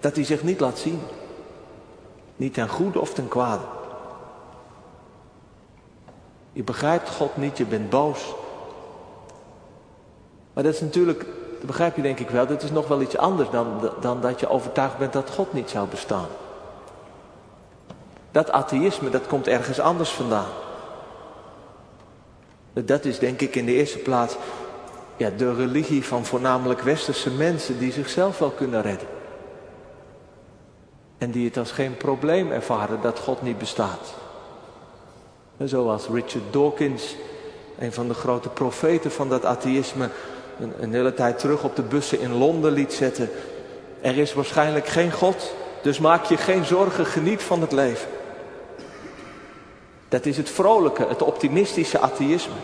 Dat 0.00 0.14
hij 0.14 0.24
zich 0.24 0.42
niet 0.42 0.60
laat 0.60 0.78
zien. 0.78 1.00
Niet 2.36 2.54
ten 2.54 2.68
goede 2.68 3.00
of 3.00 3.12
ten 3.14 3.28
kwade. 3.28 3.62
Je 6.52 6.62
begrijpt 6.62 7.10
God 7.10 7.36
niet, 7.36 7.58
je 7.58 7.64
bent 7.64 7.90
boos. 7.90 8.34
Maar 10.52 10.64
dat 10.64 10.74
is 10.74 10.80
natuurlijk, 10.80 11.26
dat 11.56 11.66
begrijp 11.66 11.96
je 11.96 12.02
denk 12.02 12.18
ik 12.18 12.30
wel, 12.30 12.46
dat 12.46 12.62
is 12.62 12.70
nog 12.70 12.88
wel 12.88 13.00
iets 13.00 13.16
anders 13.16 13.50
dan, 13.50 13.90
dan 14.00 14.20
dat 14.20 14.40
je 14.40 14.48
overtuigd 14.48 14.98
bent 14.98 15.12
dat 15.12 15.30
God 15.30 15.52
niet 15.52 15.70
zou 15.70 15.88
bestaan. 15.88 16.28
Dat 18.30 18.50
atheïsme, 18.50 19.10
dat 19.10 19.26
komt 19.26 19.46
ergens 19.46 19.80
anders 19.80 20.10
vandaan. 20.10 20.50
Dat 22.72 23.04
is 23.04 23.18
denk 23.18 23.40
ik 23.40 23.56
in 23.56 23.66
de 23.66 23.72
eerste 23.72 23.98
plaats 23.98 24.36
ja, 25.16 25.30
de 25.36 25.54
religie 25.54 26.04
van 26.04 26.24
voornamelijk 26.24 26.80
westerse 26.80 27.30
mensen 27.30 27.78
die 27.78 27.92
zichzelf 27.92 28.38
wel 28.38 28.50
kunnen 28.50 28.82
redden. 28.82 29.08
En 31.18 31.30
die 31.30 31.44
het 31.44 31.56
als 31.56 31.72
geen 31.72 31.96
probleem 31.96 32.50
ervaren 32.50 33.00
dat 33.02 33.18
God 33.18 33.42
niet 33.42 33.58
bestaat. 33.58 34.14
Zoals 35.64 36.06
Richard 36.06 36.52
Dawkins, 36.52 37.16
een 37.78 37.92
van 37.92 38.08
de 38.08 38.14
grote 38.14 38.48
profeten 38.48 39.10
van 39.10 39.28
dat 39.28 39.44
atheïsme, 39.44 40.08
een 40.80 40.92
hele 40.92 41.14
tijd 41.14 41.38
terug 41.38 41.64
op 41.64 41.76
de 41.76 41.82
bussen 41.82 42.20
in 42.20 42.32
Londen 42.32 42.72
liet 42.72 42.92
zetten. 42.92 43.30
Er 44.00 44.18
is 44.18 44.34
waarschijnlijk 44.34 44.86
geen 44.86 45.12
God, 45.12 45.54
dus 45.82 45.98
maak 45.98 46.24
je 46.24 46.36
geen 46.36 46.64
zorgen, 46.64 47.06
geniet 47.06 47.42
van 47.42 47.60
het 47.60 47.72
leven. 47.72 48.08
Dat 50.12 50.26
is 50.26 50.36
het 50.36 50.50
vrolijke, 50.50 51.06
het 51.06 51.22
optimistische 51.22 51.98
atheïsme. 51.98 52.54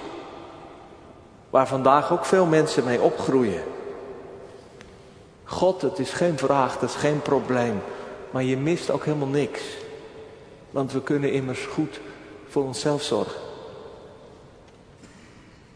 Waar 1.50 1.68
vandaag 1.68 2.12
ook 2.12 2.24
veel 2.24 2.46
mensen 2.46 2.84
mee 2.84 3.00
opgroeien. 3.00 3.62
God, 5.44 5.82
het 5.82 5.98
is 5.98 6.10
geen 6.10 6.38
vraag, 6.38 6.78
dat 6.78 6.88
is 6.88 6.94
geen 6.94 7.22
probleem. 7.22 7.82
Maar 8.30 8.42
je 8.42 8.56
mist 8.56 8.90
ook 8.90 9.04
helemaal 9.04 9.28
niks. 9.28 9.60
Want 10.70 10.92
we 10.92 11.02
kunnen 11.02 11.32
immers 11.32 11.66
goed 11.66 12.00
voor 12.48 12.64
onszelf 12.64 13.02
zorgen. 13.02 13.40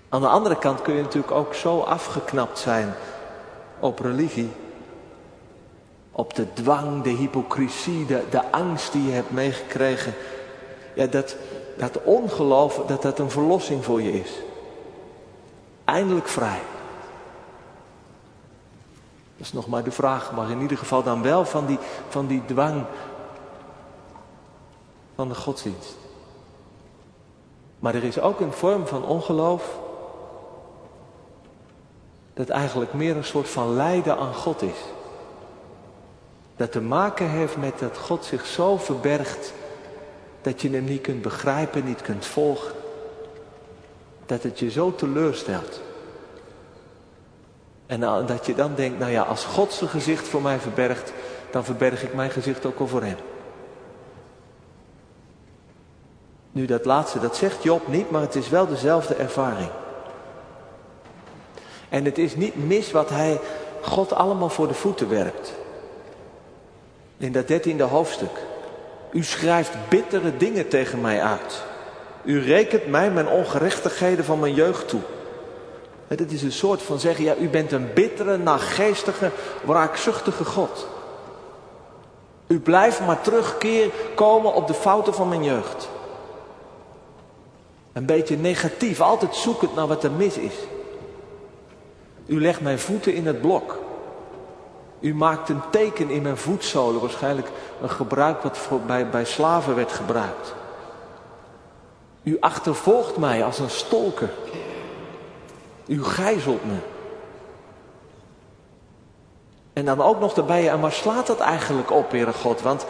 Aan 0.09 0.21
de 0.21 0.29
andere 0.29 0.59
kant 0.59 0.83
kun 0.83 0.95
je 0.95 1.02
natuurlijk 1.02 1.33
ook 1.33 1.55
zo 1.55 1.81
afgeknapt 1.81 2.59
zijn 2.59 2.95
op 3.81 3.99
religie. 3.99 4.50
Op 6.11 6.35
de 6.35 6.52
dwang, 6.52 7.02
de 7.02 7.11
hypocrisie, 7.11 8.07
de, 8.07 8.23
de 8.31 8.50
angst 8.50 8.93
die 8.93 9.07
je 9.07 9.12
hebt 9.12 9.31
meegekregen. 9.31 10.14
Ja, 10.95 11.07
dat, 11.07 11.37
dat 11.76 12.02
ongeloof, 12.02 12.83
dat 12.87 13.02
dat 13.02 13.19
een 13.19 13.31
verlossing 13.31 13.85
voor 13.85 14.02
je 14.02 14.12
is. 14.21 14.31
Eindelijk 15.85 16.29
vrij. 16.29 16.61
Dat 19.37 19.47
is 19.47 19.52
nog 19.52 19.67
maar 19.67 19.85
de 19.85 19.91
vraag, 19.91 20.33
maar 20.33 20.50
in 20.50 20.61
ieder 20.61 20.79
geval 20.79 21.02
dan 21.02 21.23
wel 21.23 21.45
van 21.45 21.67
die, 21.67 21.79
van 22.09 22.26
die 22.26 22.45
dwang 22.45 22.85
van 25.14 25.29
de 25.29 25.35
godsdienst. 25.35 25.97
Maar 27.79 27.95
er 27.95 28.05
is 28.05 28.21
ook 28.21 28.41
een 28.41 28.52
vorm 28.52 28.87
van 28.87 29.05
ongeloof 29.05 29.79
dat 32.35 32.49
eigenlijk 32.49 32.93
meer 32.93 33.17
een 33.17 33.25
soort 33.25 33.49
van 33.49 33.75
lijden 33.75 34.19
aan 34.19 34.35
God 34.35 34.62
is. 34.62 34.79
Dat 36.57 36.73
te 36.73 36.81
maken 36.81 37.29
heeft 37.29 37.57
met 37.57 37.79
dat 37.79 37.99
God 37.99 38.25
zich 38.25 38.47
zo 38.47 38.76
verbergt 38.76 39.52
dat 40.43 40.63
je 40.63 40.71
hem 40.71 40.85
niet 40.85 41.01
kunt 41.01 41.23
begrijpen, 41.23 41.85
niet 41.85 42.03
kunt 42.03 42.27
volgen. 42.27 42.73
Dat 44.27 44.43
het 44.43 44.59
je 44.59 44.71
zo 44.71 44.95
teleurstelt. 44.95 45.81
En 47.87 48.01
dat 48.01 48.47
je 48.47 48.55
dan 48.55 48.75
denkt, 48.75 48.99
nou 48.99 49.11
ja, 49.11 49.23
als 49.23 49.45
God 49.45 49.73
zijn 49.73 49.91
gezicht 49.91 50.29
voor 50.29 50.43
mij 50.43 50.59
verbergt, 50.59 51.13
dan 51.51 51.65
verberg 51.65 52.03
ik 52.03 52.15
mijn 52.15 52.31
gezicht 52.31 52.67
ook 52.67 52.79
al 52.79 52.87
voor 52.87 53.03
hem. 53.03 53.17
Nu 56.53 56.67
dat 56.67 56.85
laatste, 56.85 57.21
dat 57.21 57.37
zegt 57.37 57.63
Job 57.63 57.89
niet, 57.89 58.11
maar 58.11 58.21
het 58.21 58.35
is 58.35 58.49
wel 58.49 58.67
dezelfde 58.67 59.15
ervaring. 59.15 59.71
En 61.89 62.05
het 62.05 62.19
is 62.19 62.37
niet 62.37 62.67
mis 62.67 62.91
wat 62.91 63.09
hij 63.09 63.41
God 63.83 64.13
allemaal 64.13 64.49
voor 64.49 64.69
de 64.69 64.75
voeten 64.75 65.09
werpt. 65.09 65.53
In 67.17 67.33
dat 67.33 67.49
dertiende 67.49 67.85
hoofdstuk. 67.85 68.51
U 69.12 69.23
schrijft 69.23 69.73
bittere 69.88 70.37
dingen 70.37 70.69
tegen 70.69 71.00
mij 71.00 71.23
uit. 71.23 71.62
U 72.25 72.40
rekent 72.40 72.87
mij 72.87 73.11
mijn 73.11 73.28
ongerechtigheden 73.28 74.25
van 74.25 74.40
mijn 74.40 74.54
jeugd 74.54 74.88
toe. 74.88 75.00
Het 76.07 76.33
is 76.33 76.42
een 76.42 76.52
soort 76.52 76.83
van 76.83 76.99
zeggen, 76.99 77.25
ja, 77.25 77.37
u 77.37 77.49
bent 77.49 77.73
een 77.73 77.92
bittere, 77.95 78.37
nageestige, 78.37 79.31
wraakzuchtige 79.64 80.45
God. 80.45 80.87
U 82.47 82.61
blijft 82.61 83.00
maar 83.00 83.21
terugkeer 83.21 83.90
komen 84.14 84.54
op 84.54 84.66
de 84.66 84.75
fouten 84.75 85.14
van 85.14 85.28
mijn 85.28 85.45
jeugd. 85.45 85.88
Een 87.92 88.07
beetje 88.07 88.37
negatief, 88.37 89.00
altijd 89.00 89.35
zoekend 89.35 89.75
naar 89.75 89.87
wat 89.87 90.04
er 90.04 90.11
mis 90.11 90.37
is. 90.37 90.54
U 92.26 92.40
legt 92.40 92.61
mijn 92.61 92.78
voeten 92.78 93.14
in 93.14 93.26
het 93.26 93.40
blok. 93.40 93.78
U 95.03 95.15
maakt 95.15 95.49
een 95.49 95.63
teken 95.71 96.11
in 96.11 96.23
mijn 96.23 96.37
voetzolen, 96.37 97.01
waarschijnlijk 97.01 97.49
een 97.83 97.91
gebruik 97.91 98.43
wat 98.43 98.87
bij, 98.87 99.09
bij 99.09 99.25
slaven 99.25 99.75
werd 99.75 99.93
gebruikt. 99.93 100.55
U 102.23 102.37
achtervolgt 102.41 103.17
mij 103.17 103.45
als 103.45 103.59
een 103.59 103.71
stolker. 103.71 104.31
U 105.87 106.05
gijzelt 106.05 106.65
me. 106.65 106.77
En 109.73 109.85
dan 109.85 110.01
ook 110.01 110.21
nog 110.21 110.37
erbij, 110.37 110.69
en 110.69 110.81
waar 110.81 110.93
slaat 110.93 111.27
dat 111.27 111.41
eigenlijk 111.41 111.91
op, 111.91 112.11
Heere 112.11 112.33
God? 112.33 112.63
Want 112.63 112.87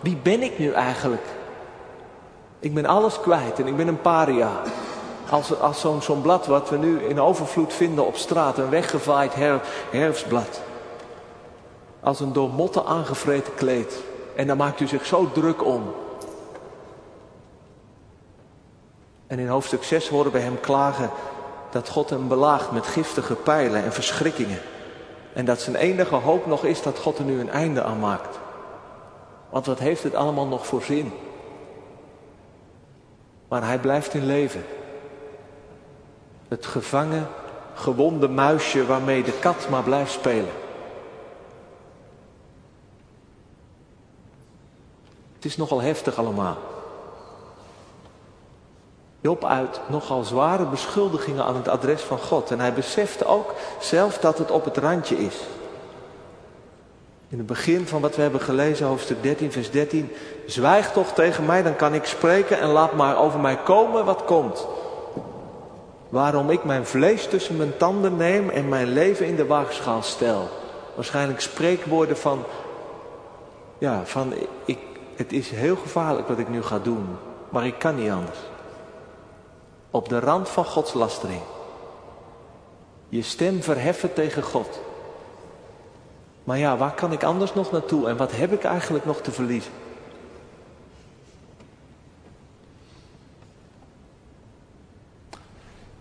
wie 0.00 0.16
ben 0.16 0.42
ik 0.42 0.58
nu 0.58 0.72
eigenlijk? 0.72 1.24
Ik 2.58 2.74
ben 2.74 2.86
alles 2.86 3.20
kwijt 3.20 3.58
en 3.60 3.66
ik 3.66 3.76
ben 3.76 3.88
een 3.88 4.00
paria. 4.00 4.50
Als, 5.30 5.60
als 5.60 5.80
zo'n 5.80 6.02
zo'n 6.02 6.22
blad 6.22 6.46
wat 6.46 6.70
we 6.70 6.76
nu 6.76 7.04
in 7.04 7.20
overvloed 7.20 7.72
vinden 7.72 8.06
op 8.06 8.16
straat, 8.16 8.58
een 8.58 8.70
weggevaaid 8.70 9.34
her, 9.34 9.60
herfstblad. 9.90 10.60
Als 12.06 12.20
een 12.20 12.32
door 12.32 12.50
motten 12.50 12.84
aangevreten 12.84 13.54
kleed. 13.54 14.02
En 14.36 14.46
dan 14.46 14.56
maakt 14.56 14.80
u 14.80 14.86
zich 14.86 15.06
zo 15.06 15.30
druk 15.32 15.64
om. 15.64 15.94
En 19.26 19.38
in 19.38 19.48
hoofdstuk 19.48 19.82
6 19.82 20.08
horen 20.08 20.32
we 20.32 20.38
hem 20.38 20.60
klagen 20.60 21.10
dat 21.70 21.88
God 21.88 22.10
hem 22.10 22.28
belaagt 22.28 22.70
met 22.70 22.86
giftige 22.86 23.34
pijlen 23.34 23.84
en 23.84 23.92
verschrikkingen. 23.92 24.58
En 25.32 25.44
dat 25.44 25.60
zijn 25.60 25.76
enige 25.76 26.14
hoop 26.14 26.46
nog 26.46 26.64
is 26.64 26.82
dat 26.82 26.98
God 26.98 27.18
er 27.18 27.24
nu 27.24 27.40
een 27.40 27.50
einde 27.50 27.82
aan 27.82 28.00
maakt. 28.00 28.38
Want 29.50 29.66
wat 29.66 29.78
heeft 29.78 30.02
het 30.02 30.14
allemaal 30.14 30.46
nog 30.46 30.66
voor 30.66 30.82
zin? 30.82 31.12
Maar 33.48 33.66
hij 33.66 33.78
blijft 33.78 34.14
in 34.14 34.26
leven. 34.26 34.64
Het 36.48 36.66
gevangen, 36.66 37.28
gewonde 37.74 38.28
muisje 38.28 38.86
waarmee 38.86 39.22
de 39.22 39.38
kat 39.38 39.68
maar 39.70 39.82
blijft 39.82 40.12
spelen. 40.12 40.64
Het 45.36 45.44
is 45.44 45.56
nogal 45.56 45.80
heftig 45.80 46.18
allemaal. 46.18 46.56
Job 49.20 49.44
uit 49.44 49.80
nogal 49.86 50.24
zware 50.24 50.64
beschuldigingen 50.64 51.44
aan 51.44 51.56
het 51.56 51.68
adres 51.68 52.02
van 52.02 52.18
God. 52.18 52.50
En 52.50 52.60
hij 52.60 52.72
beseft 52.72 53.26
ook 53.26 53.54
zelf 53.80 54.18
dat 54.18 54.38
het 54.38 54.50
op 54.50 54.64
het 54.64 54.76
randje 54.76 55.16
is. 55.18 55.36
In 57.28 57.38
het 57.38 57.46
begin 57.46 57.86
van 57.86 58.00
wat 58.00 58.16
we 58.16 58.22
hebben 58.22 58.40
gelezen, 58.40 58.86
hoofdstuk 58.86 59.22
13, 59.22 59.52
vers 59.52 59.70
13. 59.70 60.12
Zwijg 60.46 60.92
toch 60.92 61.12
tegen 61.12 61.46
mij, 61.46 61.62
dan 61.62 61.76
kan 61.76 61.94
ik 61.94 62.04
spreken 62.04 62.58
en 62.58 62.68
laat 62.68 62.92
maar 62.92 63.18
over 63.18 63.40
mij 63.40 63.56
komen 63.56 64.04
wat 64.04 64.24
komt. 64.24 64.66
Waarom 66.08 66.50
ik 66.50 66.64
mijn 66.64 66.86
vlees 66.86 67.26
tussen 67.26 67.56
mijn 67.56 67.76
tanden 67.76 68.16
neem 68.16 68.50
en 68.50 68.68
mijn 68.68 68.92
leven 68.92 69.26
in 69.26 69.36
de 69.36 69.46
waagschaal 69.46 70.02
stel. 70.02 70.48
Waarschijnlijk 70.94 71.40
spreekwoorden 71.40 72.16
van, 72.16 72.44
ja, 73.78 74.02
van 74.04 74.34
ik, 74.64 74.78
het 75.16 75.32
is 75.32 75.50
heel 75.50 75.76
gevaarlijk 75.76 76.28
wat 76.28 76.38
ik 76.38 76.48
nu 76.48 76.62
ga 76.62 76.78
doen, 76.78 77.06
maar 77.48 77.66
ik 77.66 77.78
kan 77.78 77.94
niet 77.96 78.10
anders. 78.10 78.38
Op 79.90 80.08
de 80.08 80.18
rand 80.18 80.48
van 80.48 80.64
Gods 80.64 80.92
lastering. 80.92 81.40
Je 83.08 83.22
stem 83.22 83.62
verheffen 83.62 84.12
tegen 84.12 84.42
God. 84.42 84.80
Maar 86.44 86.58
ja, 86.58 86.76
waar 86.76 86.94
kan 86.94 87.12
ik 87.12 87.22
anders 87.22 87.54
nog 87.54 87.72
naartoe 87.72 88.08
en 88.08 88.16
wat 88.16 88.32
heb 88.32 88.52
ik 88.52 88.64
eigenlijk 88.64 89.04
nog 89.04 89.20
te 89.20 89.32
verliezen? 89.32 89.72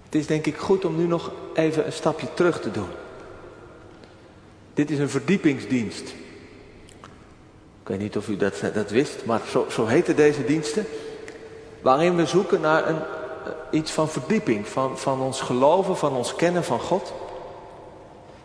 Het 0.05 0.15
is 0.15 0.27
denk 0.27 0.45
ik 0.45 0.57
goed 0.57 0.85
om 0.85 0.95
nu 0.95 1.07
nog 1.07 1.31
even 1.53 1.85
een 1.85 1.93
stapje 1.93 2.33
terug 2.33 2.61
te 2.61 2.71
doen. 2.71 2.89
Dit 4.73 4.91
is 4.91 4.99
een 4.99 5.09
verdiepingsdienst. 5.09 6.13
Ik 7.85 7.91
weet 7.91 7.99
niet 7.99 8.17
of 8.17 8.27
u 8.27 8.37
dat, 8.37 8.61
dat 8.73 8.89
wist, 8.89 9.25
maar 9.25 9.41
zo, 9.49 9.65
zo 9.69 9.85
heten 9.85 10.15
deze 10.15 10.45
diensten. 10.45 10.85
Waarin 11.81 12.15
we 12.15 12.25
zoeken 12.25 12.61
naar 12.61 12.89
een, 12.89 12.99
iets 13.71 13.91
van 13.91 14.09
verdieping, 14.09 14.67
van, 14.67 14.97
van 14.97 15.21
ons 15.21 15.41
geloven, 15.41 15.97
van 15.97 16.15
ons 16.15 16.35
kennen 16.35 16.63
van 16.63 16.79
God. 16.79 17.13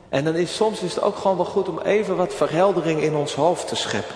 En 0.08 0.24
dan 0.24 0.34
is 0.34 0.54
soms 0.54 0.82
is 0.82 0.94
het 0.94 1.02
ook 1.02 1.16
gewoon 1.16 1.36
wel 1.36 1.46
goed 1.46 1.68
om 1.68 1.78
even 1.78 2.16
wat 2.16 2.34
verheldering 2.34 3.00
in 3.00 3.14
ons 3.14 3.34
hoofd 3.34 3.68
te 3.68 3.76
scheppen. 3.76 4.14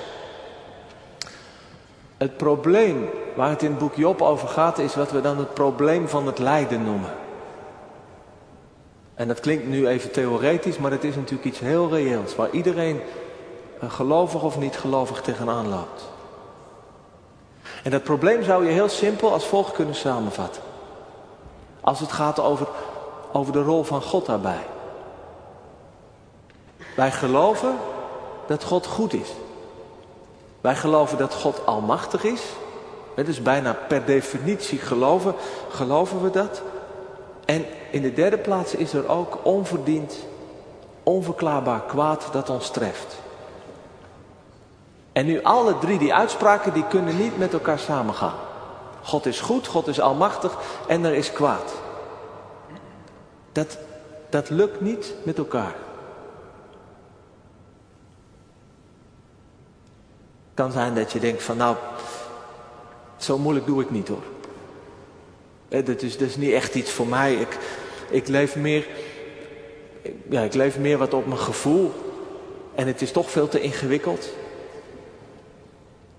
Het 2.16 2.36
probleem 2.36 3.08
waar 3.34 3.50
het 3.50 3.62
in 3.62 3.70
het 3.70 3.78
boek 3.78 3.94
Job 3.94 4.22
over 4.22 4.48
gaat, 4.48 4.78
is 4.78 4.94
wat 4.94 5.10
we 5.10 5.20
dan 5.20 5.38
het 5.38 5.54
probleem 5.54 6.08
van 6.08 6.26
het 6.26 6.38
lijden 6.38 6.84
noemen. 6.84 7.12
En 9.14 9.28
dat 9.28 9.40
klinkt 9.40 9.66
nu 9.66 9.88
even 9.88 10.10
theoretisch, 10.10 10.78
maar 10.78 10.90
het 10.90 11.04
is 11.04 11.14
natuurlijk 11.14 11.44
iets 11.44 11.58
heel 11.58 11.88
reëels, 11.90 12.36
waar 12.36 12.50
iedereen, 12.50 13.00
gelovig 13.90 14.42
of 14.42 14.58
niet 14.58 14.76
gelovig, 14.76 15.20
tegenaan 15.20 15.68
loopt. 15.68 16.12
En 17.82 17.90
dat 17.90 18.02
probleem 18.02 18.42
zou 18.42 18.66
je 18.66 18.72
heel 18.72 18.88
simpel 18.88 19.32
als 19.32 19.46
volgt 19.46 19.72
kunnen 19.72 19.94
samenvatten. 19.94 20.62
Als 21.80 22.00
het 22.00 22.12
gaat 22.12 22.40
over, 22.40 22.66
over 23.32 23.52
de 23.52 23.62
rol 23.62 23.84
van 23.84 24.02
God 24.02 24.26
daarbij. 24.26 24.66
Wij 26.96 27.10
geloven 27.10 27.76
dat 28.46 28.64
God 28.64 28.86
goed 28.86 29.12
is. 29.12 29.28
Wij 30.60 30.74
geloven 30.76 31.18
dat 31.18 31.34
God 31.34 31.66
almachtig 31.66 32.24
is. 32.24 32.42
Dus 33.14 33.42
bijna 33.42 33.72
per 33.88 34.04
definitie 34.04 34.78
geloven, 34.78 35.34
geloven 35.68 36.22
we 36.22 36.30
dat. 36.30 36.62
En 37.44 37.64
in 37.90 38.02
de 38.02 38.12
derde 38.12 38.38
plaats 38.38 38.74
is 38.74 38.92
er 38.92 39.08
ook 39.08 39.38
onverdiend, 39.42 40.16
onverklaarbaar 41.02 41.82
kwaad 41.82 42.28
dat 42.32 42.50
ons 42.50 42.70
treft. 42.70 43.22
En 45.14 45.26
nu 45.26 45.42
alle 45.42 45.78
drie 45.78 45.98
die 45.98 46.14
uitspraken, 46.14 46.72
die 46.72 46.86
kunnen 46.86 47.16
niet 47.16 47.38
met 47.38 47.52
elkaar 47.52 47.78
samengaan. 47.78 48.34
God 49.02 49.26
is 49.26 49.40
goed, 49.40 49.66
God 49.66 49.86
is 49.86 50.00
almachtig 50.00 50.58
en 50.88 51.04
er 51.04 51.14
is 51.14 51.32
kwaad. 51.32 51.74
Dat, 53.52 53.78
dat 54.28 54.50
lukt 54.50 54.80
niet 54.80 55.14
met 55.22 55.38
elkaar. 55.38 55.74
Kan 60.54 60.72
zijn 60.72 60.94
dat 60.94 61.12
je 61.12 61.18
denkt 61.18 61.42
van 61.42 61.56
nou, 61.56 61.76
zo 63.16 63.38
moeilijk 63.38 63.66
doe 63.66 63.82
ik 63.82 63.90
niet 63.90 64.08
hoor. 64.08 64.24
Dat 65.68 66.02
is, 66.02 66.18
dat 66.18 66.28
is 66.28 66.36
niet 66.36 66.52
echt 66.52 66.74
iets 66.74 66.90
voor 66.90 67.06
mij. 67.06 67.34
Ik, 67.34 67.58
ik, 68.10 68.28
leef 68.28 68.56
meer, 68.56 68.86
ja, 70.28 70.42
ik 70.42 70.54
leef 70.54 70.78
meer 70.78 70.98
wat 70.98 71.14
op 71.14 71.26
mijn 71.26 71.38
gevoel. 71.38 71.92
En 72.74 72.86
het 72.86 73.02
is 73.02 73.12
toch 73.12 73.30
veel 73.30 73.48
te 73.48 73.60
ingewikkeld. 73.60 74.28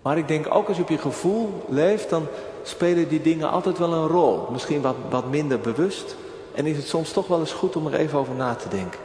Maar 0.05 0.17
ik 0.17 0.27
denk 0.27 0.55
ook 0.55 0.67
als 0.67 0.77
je 0.77 0.83
op 0.83 0.89
je 0.89 0.97
gevoel 0.97 1.65
leeft, 1.67 2.09
dan 2.09 2.27
spelen 2.63 3.07
die 3.07 3.21
dingen 3.21 3.49
altijd 3.49 3.77
wel 3.77 3.93
een 3.93 4.07
rol. 4.07 4.47
Misschien 4.51 4.81
wat, 4.81 4.95
wat 5.09 5.29
minder 5.29 5.59
bewust. 5.59 6.15
En 6.53 6.65
is 6.65 6.77
het 6.77 6.87
soms 6.87 7.11
toch 7.11 7.27
wel 7.27 7.39
eens 7.39 7.53
goed 7.53 7.75
om 7.75 7.87
er 7.87 7.93
even 7.93 8.19
over 8.19 8.33
na 8.33 8.55
te 8.55 8.69
denken. 8.69 8.99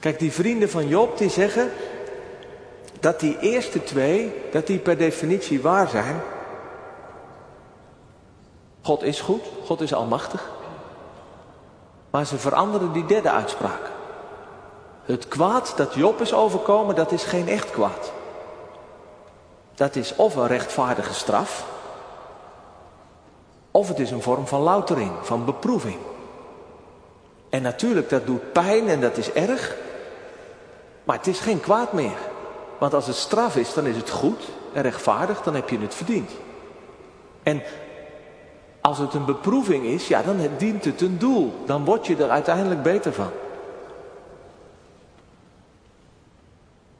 Kijk, 0.00 0.18
die 0.18 0.32
vrienden 0.32 0.70
van 0.70 0.88
Job 0.88 1.18
die 1.18 1.30
zeggen 1.30 1.70
dat 3.00 3.20
die 3.20 3.38
eerste 3.38 3.84
twee, 3.84 4.32
dat 4.50 4.66
die 4.66 4.78
per 4.78 4.96
definitie 4.96 5.62
waar 5.62 5.88
zijn. 5.88 6.20
God 8.82 9.02
is 9.02 9.20
goed, 9.20 9.42
God 9.64 9.80
is 9.80 9.94
almachtig. 9.94 10.50
Maar 12.10 12.26
ze 12.26 12.38
veranderen 12.38 12.92
die 12.92 13.06
derde 13.06 13.30
uitspraak. 13.30 13.90
Het 15.02 15.28
kwaad 15.28 15.72
dat 15.76 15.94
Job 15.94 16.20
is 16.20 16.34
overkomen, 16.34 16.94
dat 16.94 17.12
is 17.12 17.24
geen 17.24 17.48
echt 17.48 17.70
kwaad. 17.70 18.16
Dat 19.78 19.96
is 19.96 20.16
of 20.16 20.34
een 20.34 20.46
rechtvaardige 20.46 21.14
straf, 21.14 21.66
of 23.70 23.88
het 23.88 23.98
is 23.98 24.10
een 24.10 24.22
vorm 24.22 24.46
van 24.46 24.60
loutering, 24.60 25.12
van 25.22 25.44
beproeving. 25.44 25.96
En 27.50 27.62
natuurlijk, 27.62 28.08
dat 28.08 28.26
doet 28.26 28.52
pijn 28.52 28.88
en 28.88 29.00
dat 29.00 29.16
is 29.16 29.32
erg, 29.32 29.76
maar 31.04 31.16
het 31.16 31.26
is 31.26 31.40
geen 31.40 31.60
kwaad 31.60 31.92
meer. 31.92 32.18
Want 32.78 32.94
als 32.94 33.06
het 33.06 33.16
straf 33.16 33.56
is, 33.56 33.74
dan 33.74 33.86
is 33.86 33.96
het 33.96 34.10
goed 34.10 34.42
en 34.72 34.82
rechtvaardig, 34.82 35.42
dan 35.42 35.54
heb 35.54 35.68
je 35.68 35.78
het 35.78 35.94
verdiend. 35.94 36.30
En 37.42 37.62
als 38.80 38.98
het 38.98 39.14
een 39.14 39.24
beproeving 39.24 39.84
is, 39.84 40.08
ja, 40.08 40.22
dan 40.22 40.36
dient 40.56 40.84
het 40.84 41.00
een 41.00 41.18
doel. 41.18 41.54
Dan 41.66 41.84
word 41.84 42.06
je 42.06 42.16
er 42.16 42.30
uiteindelijk 42.30 42.82
beter 42.82 43.12
van. 43.12 43.30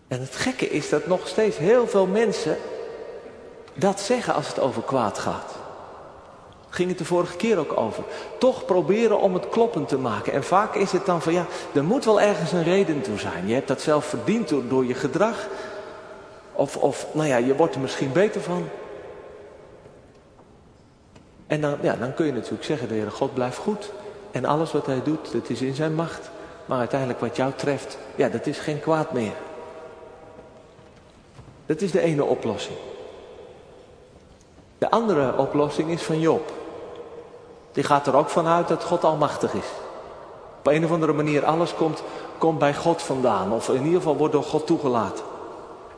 En 0.08 0.20
het 0.20 0.36
gekke 0.36 0.70
is 0.70 0.88
dat 0.88 1.06
nog 1.06 1.28
steeds 1.28 1.56
heel 1.56 1.88
veel 1.88 2.06
mensen 2.06 2.56
dat 3.74 4.00
zeggen 4.00 4.34
als 4.34 4.48
het 4.48 4.60
over 4.60 4.82
kwaad 4.82 5.18
gaat. 5.18 5.56
Ging 6.68 6.88
het 6.88 6.98
de 6.98 7.04
vorige 7.04 7.36
keer 7.36 7.58
ook 7.58 7.76
over. 7.76 8.04
Toch 8.38 8.64
proberen 8.64 9.20
om 9.20 9.34
het 9.34 9.48
kloppend 9.48 9.88
te 9.88 9.98
maken. 9.98 10.32
En 10.32 10.44
vaak 10.44 10.74
is 10.74 10.92
het 10.92 11.06
dan 11.06 11.22
van 11.22 11.32
ja, 11.32 11.46
er 11.74 11.84
moet 11.84 12.04
wel 12.04 12.20
ergens 12.20 12.52
een 12.52 12.62
reden 12.62 13.00
toe 13.00 13.18
zijn. 13.18 13.48
Je 13.48 13.54
hebt 13.54 13.68
dat 13.68 13.80
zelf 13.80 14.04
verdiend 14.04 14.48
door, 14.48 14.68
door 14.68 14.86
je 14.86 14.94
gedrag. 14.94 15.46
Of, 16.52 16.76
of 16.76 17.06
nou 17.12 17.28
ja, 17.28 17.36
je 17.36 17.56
wordt 17.56 17.74
er 17.74 17.80
misschien 17.80 18.12
beter 18.12 18.40
van. 18.40 18.68
En 21.46 21.60
dan, 21.60 21.76
ja, 21.80 21.96
dan 21.96 22.14
kun 22.14 22.26
je 22.26 22.32
natuurlijk 22.32 22.64
zeggen, 22.64 22.88
de 22.88 22.94
Heere 22.94 23.10
God 23.10 23.34
blijft 23.34 23.56
goed. 23.56 23.92
En 24.30 24.44
alles 24.44 24.72
wat 24.72 24.86
hij 24.86 25.02
doet, 25.02 25.32
dat 25.32 25.48
is 25.50 25.60
in 25.60 25.74
zijn 25.74 25.94
macht. 25.94 26.30
Maar 26.66 26.78
uiteindelijk 26.78 27.20
wat 27.20 27.36
jou 27.36 27.52
treft, 27.56 27.98
ja, 28.14 28.28
dat 28.28 28.46
is 28.46 28.58
geen 28.58 28.80
kwaad 28.80 29.12
meer. 29.12 29.32
Dat 31.68 31.80
is 31.80 31.90
de 31.90 32.00
ene 32.00 32.24
oplossing. 32.24 32.76
De 34.78 34.90
andere 34.90 35.36
oplossing 35.36 35.90
is 35.90 36.02
van 36.02 36.20
Job. 36.20 36.52
Die 37.72 37.84
gaat 37.84 38.06
er 38.06 38.16
ook 38.16 38.28
vanuit 38.28 38.68
dat 38.68 38.84
God 38.84 39.04
almachtig 39.04 39.52
is. 39.52 39.66
Op 40.58 40.66
een 40.66 40.84
of 40.84 40.90
andere 40.90 41.12
manier 41.12 41.44
alles 41.44 41.74
komt, 41.74 42.02
komt 42.38 42.58
bij 42.58 42.74
God 42.74 43.02
vandaan. 43.02 43.52
Of 43.52 43.68
in 43.68 43.84
ieder 43.84 43.96
geval 43.96 44.16
wordt 44.16 44.32
door 44.32 44.42
God 44.42 44.66
toegelaten. 44.66 45.24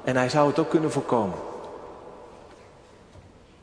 En 0.04 0.16
hij 0.16 0.28
zou 0.28 0.48
het 0.48 0.58
ook 0.58 0.70
kunnen 0.70 0.92
voorkomen. 0.92 1.38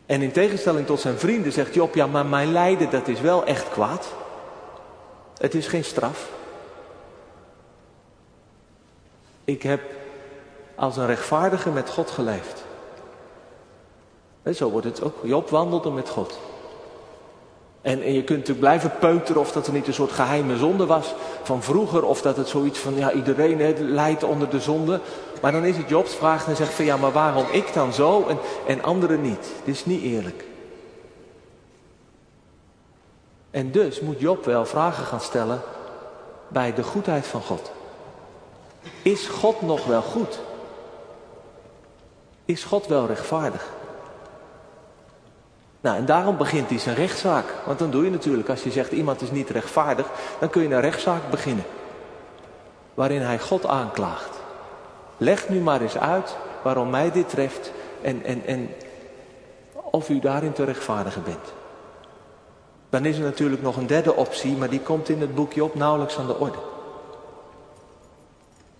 En 0.06 0.22
in 0.22 0.32
tegenstelling 0.32 0.86
tot 0.86 1.00
zijn 1.00 1.17
vrienden 1.17 1.52
zegt 1.52 1.74
Job, 1.74 1.96
ja 1.96 2.08
maar 2.08 2.26
mijn 2.26 2.52
lijden 2.52 2.89
dat 2.89 3.08
is 3.08 3.22
wel 3.22 3.46
echt 3.46 3.70
kwaad. 3.70 4.08
Het 5.38 5.56
is 5.56 5.67
geen 5.67 5.84
straf. 5.84 6.30
Ik 9.43 9.63
heb 9.63 9.82
als 10.78 10.98
een 10.98 11.06
rechtvaardige 11.06 11.70
met 11.70 11.90
God 11.90 12.12
geleefd. 12.12 12.63
En 14.44 14.56
zo 14.56 14.70
wordt 14.70 14.86
het 14.86 15.04
ook. 15.04 15.16
Job 15.24 15.50
wandelde 15.50 15.90
met 15.90 16.10
God. 16.10 16.40
En, 17.82 18.02
en, 18.02 18.13
je 18.13 18.24
kunt 18.24 18.38
natuurlijk 18.38 18.60
blijven 18.60 18.92
peuteren 19.00 19.42
of 19.42 19.52
dat 19.52 19.68
er 19.68 19.74
niet 19.74 19.88
een 19.88 19.94
soort 19.94 20.12
geheime 20.12 20.58
zonde 20.58 20.86
was 20.86 21.13
van 21.44 21.63
vroeger. 21.63 22.04
Of 22.04 22.22
dat 22.22 22.38
het 22.38 22.48
zoiets 22.48 22.80
van, 22.80 22.96
ja 22.96 23.12
iedereen 23.12 23.60
he, 23.60 23.74
lijdt 23.78 24.24
onder 24.24 24.50
de 24.50 24.60
zonde. 24.60 25.00
Maar 25.42 25.52
dan 25.52 25.66
is 25.66 25.78
het 25.78 25.90
Jobs 25.90 26.16
vraag 26.16 26.48
en 26.48 26.56
zegt 26.56 26.74
van, 26.74 26.86
ja 26.86 26.98
maar 26.98 27.12
waarom 27.12 27.46
ik 27.52 27.74
dan 27.74 27.94
zo 27.94 28.28
en, 28.28 28.38
en 28.68 28.84
anderen 28.84 29.22
niet? 29.22 29.52
Dit 29.63 29.76
is 29.76 29.86
niet 29.86 30.02
eerlijk. 30.02 30.46
En 33.52 33.72
dus 33.72 34.00
moet 34.00 34.20
Job 34.20 34.46
wel 34.46 34.66
vragen 34.66 35.06
gaan 35.06 35.22
stellen 35.22 35.62
bij 36.48 36.74
de 36.74 36.84
goedheid 36.84 37.28
van 37.28 37.42
God. 37.42 37.72
Is 39.02 39.28
God 39.28 39.62
nog 39.62 39.86
wel 39.86 40.02
goed? 40.02 40.40
Is 42.48 42.64
God 42.64 42.88
wel 42.88 43.08
rechtvaardig? 43.08 43.70
Nou, 45.82 45.98
en 45.98 46.06
daarom 46.06 46.38
begint 46.38 46.70
hij 46.70 46.80
zijn 46.80 46.96
rechtszaak. 46.96 47.46
Want 47.66 47.80
dan 47.80 47.92
doe 47.92 48.04
je 48.04 48.10
natuurlijk, 48.10 48.50
als 48.50 48.64
je 48.64 48.72
zegt 48.72 48.92
iemand 48.92 49.22
is 49.22 49.32
niet 49.32 49.50
rechtvaardig, 49.50 50.08
dan 50.40 50.50
kun 50.50 50.62
je 50.62 50.68
een 50.74 50.82
rechtszaak 50.82 51.30
beginnen. 51.30 51.66
Waarin 52.94 53.22
hij 53.22 53.40
God 53.40 53.66
aanklaagt. 53.66 54.40
Leg 55.18 55.50
nu 55.50 55.60
maar 55.60 55.82
eens 55.82 55.98
uit 55.98 56.36
waarom 56.62 56.90
mij 56.90 57.12
dit 57.12 57.30
treft 57.30 57.72
en, 58.02 58.24
en, 58.24 58.46
en 58.46 58.70
of 59.74 60.10
u 60.10 60.20
daarin 60.20 60.54
te 60.54 60.64
rechtvaardigen 60.64 61.24
bent. 61.24 61.54
Dan 62.90 63.06
is 63.06 63.18
er 63.18 63.24
natuurlijk 63.24 63.62
nog 63.62 63.78
een 63.78 63.88
derde 63.88 64.16
optie, 64.16 64.58
maar 64.58 64.70
die 64.70 64.82
komt 64.82 65.10
in 65.10 65.22
het 65.22 65.36
boekje 65.36 65.64
op 65.64 65.76
nauwelijks 65.76 66.18
aan 66.18 66.28
de 66.28 66.38
orde. 66.38 66.60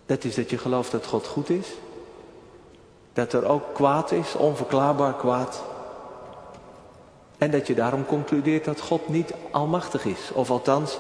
Dat 0.06 0.24
is 0.24 0.36
dat 0.36 0.50
je 0.50 0.58
gelooft 0.58 0.92
dat 0.92 1.06
God 1.06 1.28
goed 1.28 1.50
is. 1.50 1.68
Dat 3.18 3.34
er 3.34 3.46
ook 3.46 3.74
kwaad 3.74 4.12
is, 4.12 4.36
onverklaarbaar 4.36 5.14
kwaad. 5.14 5.64
En 7.38 7.52
dat 7.52 7.68
je 7.68 7.76
daarom 7.76 8.06
concludeert 8.06 8.66
dat 8.66 8.82
God 8.82 9.08
niet 9.08 9.34
almachtig 9.52 10.06
is. 10.06 10.32
Of 10.34 10.50
althans, 10.50 11.00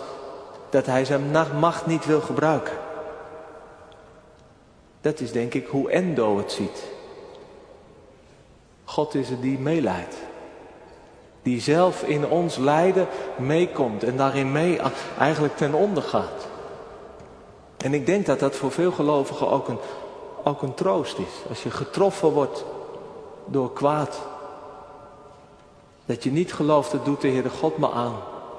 dat 0.69 0.85
hij 0.85 1.05
zijn 1.05 1.31
macht 1.59 1.85
niet 1.85 2.05
wil 2.05 2.21
gebruiken. 2.21 2.73
Dat 5.01 5.19
is 5.19 5.31
denk 5.31 5.53
ik 5.53 5.67
hoe 5.67 5.91
Endo 5.91 6.37
het 6.37 6.51
ziet. 6.51 6.83
God 8.83 9.15
is 9.15 9.29
het 9.29 9.41
die 9.41 9.59
meeleidt. 9.59 10.15
Die 11.41 11.61
zelf 11.61 12.03
in 12.03 12.27
ons 12.27 12.57
lijden 12.57 13.07
meekomt 13.35 14.03
en 14.03 14.17
daarin 14.17 14.51
mee 14.51 14.79
eigenlijk 15.19 15.57
ten 15.57 15.73
onder 15.73 16.03
gaat. 16.03 16.47
En 17.77 17.93
ik 17.93 18.05
denk 18.05 18.25
dat 18.25 18.39
dat 18.39 18.55
voor 18.55 18.71
veel 18.71 18.91
gelovigen 18.91 19.49
ook 19.49 19.67
een, 19.67 19.79
ook 20.47 20.61
een 20.61 20.73
troost 20.73 21.17
is. 21.17 21.49
Als 21.49 21.63
je 21.63 21.71
getroffen 21.71 22.29
wordt 22.29 22.65
door 23.45 23.73
kwaad, 23.73 24.21
dat 26.05 26.23
je 26.23 26.31
niet 26.31 26.53
gelooft, 26.53 26.91
dat 26.91 27.05
doet 27.05 27.21
de 27.21 27.27
Heere 27.27 27.49
God 27.49 27.77
me 27.77 27.91
aan. 27.91 28.15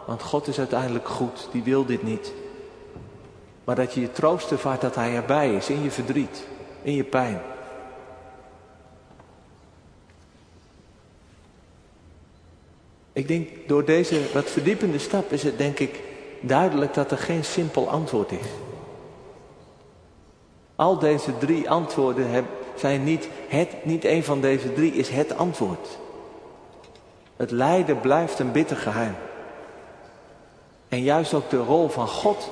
Want 0.06 0.22
God 0.22 0.46
is 0.46 0.58
uiteindelijk 0.58 1.08
goed, 1.08 1.48
die 1.52 1.62
wil 1.62 1.84
dit 1.84 2.02
niet. 2.02 2.32
Maar 3.64 3.76
dat 3.76 3.94
je 3.94 4.00
je 4.00 4.12
troost 4.12 4.50
ervaart 4.50 4.80
dat 4.80 4.94
Hij 4.94 5.14
erbij 5.14 5.54
is, 5.54 5.68
in 5.68 5.82
je 5.82 5.90
verdriet, 5.90 6.46
in 6.82 6.94
je 6.94 7.04
pijn. 7.04 7.40
Ik 13.12 13.28
denk, 13.28 13.48
door 13.66 13.84
deze 13.84 14.20
wat 14.32 14.50
verdiepende 14.50 14.98
stap 14.98 15.32
is 15.32 15.42
het 15.42 15.58
denk 15.58 15.78
ik 15.78 16.02
duidelijk 16.40 16.94
dat 16.94 17.10
er 17.10 17.18
geen 17.18 17.44
simpel 17.44 17.88
antwoord 17.88 18.32
is. 18.32 18.46
Al 20.78 20.98
deze 20.98 21.38
drie 21.38 21.70
antwoorden 21.70 22.46
zijn 22.74 23.04
niet, 23.04 23.28
het, 23.48 23.84
niet 23.84 24.04
een 24.04 24.24
van 24.24 24.40
deze 24.40 24.72
drie 24.72 24.92
is 24.92 25.08
het 25.08 25.36
antwoord. 25.36 25.98
Het 27.36 27.50
lijden 27.50 28.00
blijft 28.00 28.38
een 28.38 28.52
bitter 28.52 28.76
geheim. 28.76 29.16
En 30.88 31.02
juist 31.02 31.34
ook 31.34 31.50
de 31.50 31.56
rol 31.56 31.88
van 31.88 32.08
God 32.08 32.50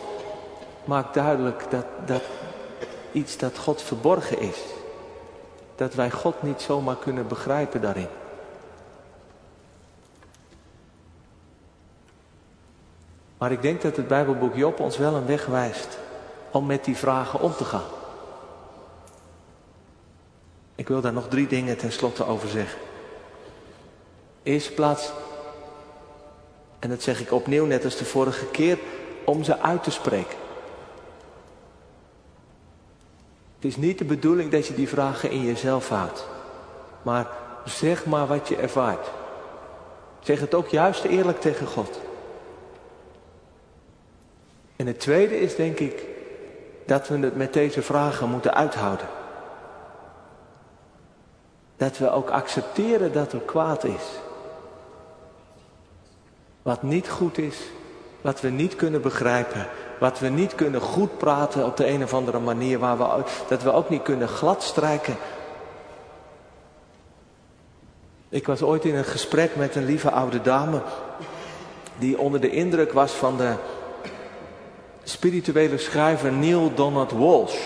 maakt 0.85 1.15
duidelijk 1.15 1.71
dat, 1.71 1.85
dat 2.07 2.23
iets 3.13 3.37
dat 3.37 3.59
God 3.59 3.83
verborgen 3.83 4.41
is. 4.41 4.59
Dat 5.77 5.95
wij 5.95 6.11
God 6.11 6.43
niet 6.43 6.61
zomaar 6.61 6.97
kunnen 6.97 7.29
begrijpen 7.29 7.81
daarin. 7.81 8.09
Maar 13.39 13.53
ik 13.53 13.63
denk 13.63 13.83
dat 13.83 13.97
het 13.97 14.09
Bijbelboek 14.09 14.55
Job 14.55 14.81
ons 14.81 14.97
wel 14.97 15.15
een 15.15 15.27
weg 15.27 15.47
wijst 15.47 15.99
om 16.51 16.67
met 16.67 16.85
die 16.85 16.97
vragen 16.97 17.41
om 17.41 17.53
te 17.53 17.65
gaan. 17.65 18.05
Ik 20.77 20.89
wil 20.89 21.01
daar 21.01 21.13
nog 21.13 21.29
drie 21.29 21.47
dingen 21.47 21.77
tenslotte 21.77 22.27
over 22.27 22.49
zeggen. 22.49 22.79
Eerste 24.43 24.73
plaats, 24.73 25.13
en 26.79 26.89
dat 26.89 27.03
zeg 27.03 27.21
ik 27.21 27.33
opnieuw 27.33 27.67
net 27.67 27.85
als 27.85 27.97
de 27.97 28.05
vorige 28.05 28.47
keer, 28.47 28.79
om 29.25 29.45
ze 29.45 29.61
uit 29.61 29.83
te 29.83 29.91
spreken. 29.91 30.37
Het 33.57 33.65
is 33.65 33.77
niet 33.77 33.99
de 33.99 34.05
bedoeling 34.05 34.51
dat 34.51 34.67
je 34.67 34.75
die 34.75 34.89
vragen 34.89 35.31
in 35.31 35.43
jezelf 35.43 35.89
houdt. 35.89 36.27
Maar 37.03 37.27
zeg 37.65 38.07
maar 38.07 38.27
wat 38.27 38.49
je 38.49 38.57
ervaart. 38.57 39.09
Zeg 40.21 40.41
het 40.41 40.55
ook 40.55 40.69
juist 40.69 41.05
eerlijk 41.05 41.41
tegen 41.41 41.67
God. 41.67 42.01
En 44.77 44.87
het 44.87 45.01
tweede 45.01 45.41
is 45.41 45.57
denk 45.57 45.79
ik 45.79 46.05
dat 46.87 47.09
we 47.09 47.19
het 47.19 47.37
met 47.37 47.53
deze 47.53 47.83
vragen 47.83 48.31
moeten 48.31 48.55
uithouden. 48.55 49.07
Dat 51.77 51.99
we 51.99 52.11
ook 52.11 52.31
accepteren 52.31 53.13
dat 53.13 53.33
er 53.33 53.41
kwaad 53.41 53.85
is. 53.85 54.03
Wat 56.63 56.83
niet 56.83 57.09
goed 57.09 57.39
is, 57.39 57.57
wat 58.21 58.41
we 58.41 58.49
niet 58.49 58.77
kunnen 58.77 59.03
begrijpen, 59.03 59.67
wat 59.99 60.19
we 60.19 60.29
niet 60.29 60.55
kunnen 60.55 60.81
goed 60.81 61.19
praten 61.19 61.65
op 61.65 61.77
de 61.77 61.89
een 61.89 62.03
of 62.03 62.15
andere 62.15 62.39
manier, 62.39 62.79
waar 62.79 62.99
we, 62.99 63.23
dat 63.49 63.63
we 63.63 63.73
ook 63.73 63.89
niet 63.89 64.03
kunnen 64.03 64.29
gladstrijken. 64.29 65.17
Ik 68.29 68.47
was 68.47 68.63
ooit 68.63 68.85
in 68.85 68.95
een 68.95 69.05
gesprek 69.05 69.57
met 69.57 69.75
een 69.75 69.85
lieve 69.85 70.11
oude 70.11 70.43
dame 70.43 70.83
die 71.99 72.19
onder 72.19 72.41
de 72.41 72.51
indruk 72.51 72.93
was 72.93 73.13
van 73.13 73.37
de 73.37 73.55
spirituele 75.03 75.79
schrijver 75.79 76.33
Neil 76.33 76.75
Donald 76.75 77.13
Walsh. 77.13 77.59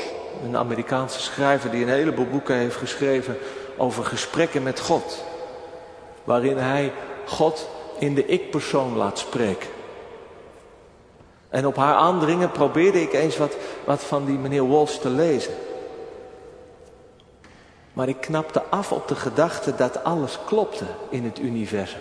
Een 0.44 0.56
Amerikaanse 0.56 1.20
schrijver 1.20 1.70
die 1.70 1.82
een 1.82 1.88
heleboel 1.88 2.26
boeken 2.26 2.54
heeft 2.54 2.76
geschreven 2.76 3.36
over 3.76 4.04
gesprekken 4.04 4.62
met 4.62 4.80
God. 4.80 5.24
Waarin 6.24 6.56
hij 6.56 6.92
God 7.26 7.68
in 7.98 8.14
de 8.14 8.26
ik-persoon 8.26 8.96
laat 8.96 9.18
spreken. 9.18 9.68
En 11.48 11.66
op 11.66 11.76
haar 11.76 11.94
aandringen 11.94 12.50
probeerde 12.50 13.02
ik 13.02 13.12
eens 13.12 13.36
wat, 13.36 13.56
wat 13.84 14.04
van 14.04 14.24
die 14.24 14.38
meneer 14.38 14.68
Walsh 14.68 14.96
te 14.96 15.08
lezen. 15.08 15.54
Maar 17.92 18.08
ik 18.08 18.20
knapte 18.20 18.62
af 18.62 18.92
op 18.92 19.08
de 19.08 19.16
gedachte 19.16 19.74
dat 19.74 20.04
alles 20.04 20.38
klopte 20.46 20.84
in 21.08 21.24
het 21.24 21.38
universum. 21.38 22.00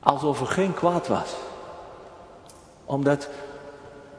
Alsof 0.00 0.40
er 0.40 0.46
geen 0.46 0.74
kwaad 0.74 1.08
was. 1.08 1.34
Omdat 2.84 3.28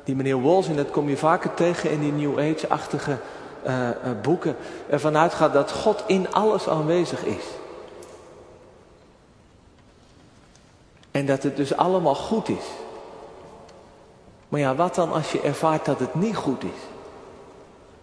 die 0.03 0.15
meneer 0.15 0.35
Wolzin, 0.35 0.75
dat 0.75 0.91
kom 0.91 1.09
je 1.09 1.17
vaker 1.17 1.53
tegen 1.53 1.91
in 1.91 1.99
die 1.99 2.11
New 2.11 2.39
Age-achtige 2.39 3.17
uh, 3.67 3.89
uh, 3.89 3.91
boeken, 4.21 4.55
ervan 4.89 5.17
uitgaat 5.17 5.53
dat 5.53 5.71
God 5.71 6.03
in 6.05 6.31
alles 6.31 6.67
aanwezig 6.67 7.23
is. 7.23 7.43
En 11.11 11.25
dat 11.25 11.43
het 11.43 11.55
dus 11.55 11.75
allemaal 11.75 12.15
goed 12.15 12.49
is. 12.49 12.65
Maar 14.49 14.59
ja, 14.59 14.75
wat 14.75 14.95
dan 14.95 15.11
als 15.11 15.31
je 15.31 15.41
ervaart 15.41 15.85
dat 15.85 15.99
het 15.99 16.15
niet 16.15 16.35
goed 16.35 16.63
is? 16.63 16.79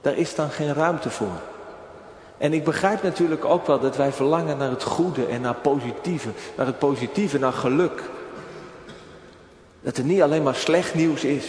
Daar 0.01 0.17
is 0.17 0.35
dan 0.35 0.51
geen 0.51 0.75
ruimte 0.75 1.11
voor. 1.11 1.41
En 2.39 2.53
ik 2.53 2.65
begrijp 2.65 3.03
natuurlijk 3.03 3.45
ook 3.45 3.67
wel 3.67 3.81
dat 3.81 3.97
wij 3.97 4.13
verlangen 4.13 4.57
naar 4.57 4.71
het 4.71 4.83
goede 4.83 5.27
en 5.27 5.41
naar 5.41 5.55
positieve, 5.55 6.29
naar 6.57 6.67
het 6.67 6.79
positieve, 6.79 7.39
naar 7.39 7.53
geluk. 7.53 8.03
Dat 9.81 9.97
er 9.97 10.05
niet 10.05 10.23
alleen 10.23 10.43
maar 10.43 10.55
slecht 10.55 10.95
nieuws 10.95 11.25
is. 11.25 11.47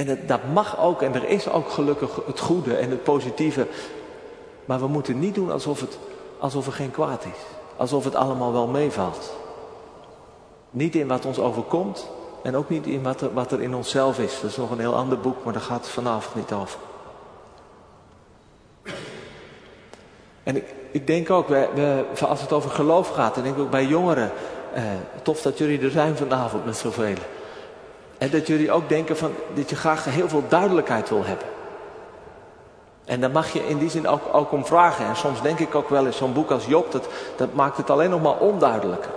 En 0.00 0.18
dat, 0.26 0.40
mag 0.52 0.78
ook, 0.80 1.02
en 1.02 1.14
er 1.14 1.28
is 1.28 1.48
ook 1.48 1.70
gelukkig 1.70 2.20
het 2.26 2.40
goede 2.40 2.76
en 2.76 2.90
het 2.90 3.02
positieve. 3.02 3.66
Maar 4.64 4.80
we 4.80 4.86
moeten 4.86 5.18
niet 5.18 5.34
doen 5.34 5.52
alsof, 5.52 5.80
het, 5.80 5.98
alsof 6.38 6.66
er 6.66 6.72
geen 6.72 6.90
kwaad 6.90 7.24
is. 7.24 7.40
Alsof 7.76 8.04
het 8.04 8.14
allemaal 8.14 8.52
wel 8.52 8.66
meevalt. 8.66 9.36
Niet 10.70 10.94
in 10.94 11.08
wat 11.08 11.26
ons 11.26 11.38
overkomt 11.38 12.10
en 12.42 12.56
ook 12.56 12.68
niet 12.68 12.86
in 12.86 13.02
wat 13.02 13.20
er, 13.20 13.32
wat 13.32 13.52
er 13.52 13.62
in 13.62 13.74
onszelf 13.74 14.18
is. 14.18 14.40
Dat 14.40 14.50
is 14.50 14.56
nog 14.56 14.70
een 14.70 14.78
heel 14.78 14.94
ander 14.94 15.20
boek, 15.20 15.44
maar 15.44 15.52
daar 15.52 15.62
gaat 15.62 15.80
het 15.80 15.88
vanavond 15.88 16.34
niet 16.34 16.52
over. 16.52 16.78
En 20.42 20.56
ik, 20.56 20.74
ik 20.90 21.06
denk 21.06 21.30
ook, 21.30 21.48
we, 21.48 21.68
we, 21.74 22.26
als 22.26 22.40
het 22.40 22.52
over 22.52 22.70
geloof 22.70 23.08
gaat, 23.08 23.36
en 23.36 23.42
denk 23.42 23.56
ik 23.56 23.62
ook 23.62 23.70
bij 23.70 23.86
jongeren, 23.86 24.32
eh, 24.74 24.82
tof 25.22 25.42
dat 25.42 25.58
jullie 25.58 25.80
er 25.80 25.90
zijn 25.90 26.16
vanavond 26.16 26.64
met 26.64 26.76
zoveel. 26.76 27.16
En 28.20 28.30
dat 28.30 28.46
jullie 28.46 28.72
ook 28.72 28.88
denken 28.88 29.16
van, 29.16 29.32
dat 29.54 29.70
je 29.70 29.76
graag 29.76 30.04
heel 30.04 30.28
veel 30.28 30.44
duidelijkheid 30.48 31.08
wil 31.08 31.24
hebben. 31.24 31.46
En 33.04 33.20
daar 33.20 33.30
mag 33.30 33.52
je 33.52 33.68
in 33.68 33.78
die 33.78 33.90
zin 33.90 34.08
ook, 34.08 34.22
ook 34.32 34.52
om 34.52 34.66
vragen. 34.66 35.06
En 35.06 35.16
soms 35.16 35.42
denk 35.42 35.58
ik 35.58 35.74
ook 35.74 35.88
wel 35.88 36.06
eens, 36.06 36.16
zo'n 36.16 36.32
boek 36.32 36.50
als 36.50 36.66
Job, 36.66 36.92
dat, 36.92 37.08
dat 37.36 37.54
maakt 37.54 37.76
het 37.76 37.90
alleen 37.90 38.10
nog 38.10 38.22
maar 38.22 38.38
onduidelijker. 38.38 39.10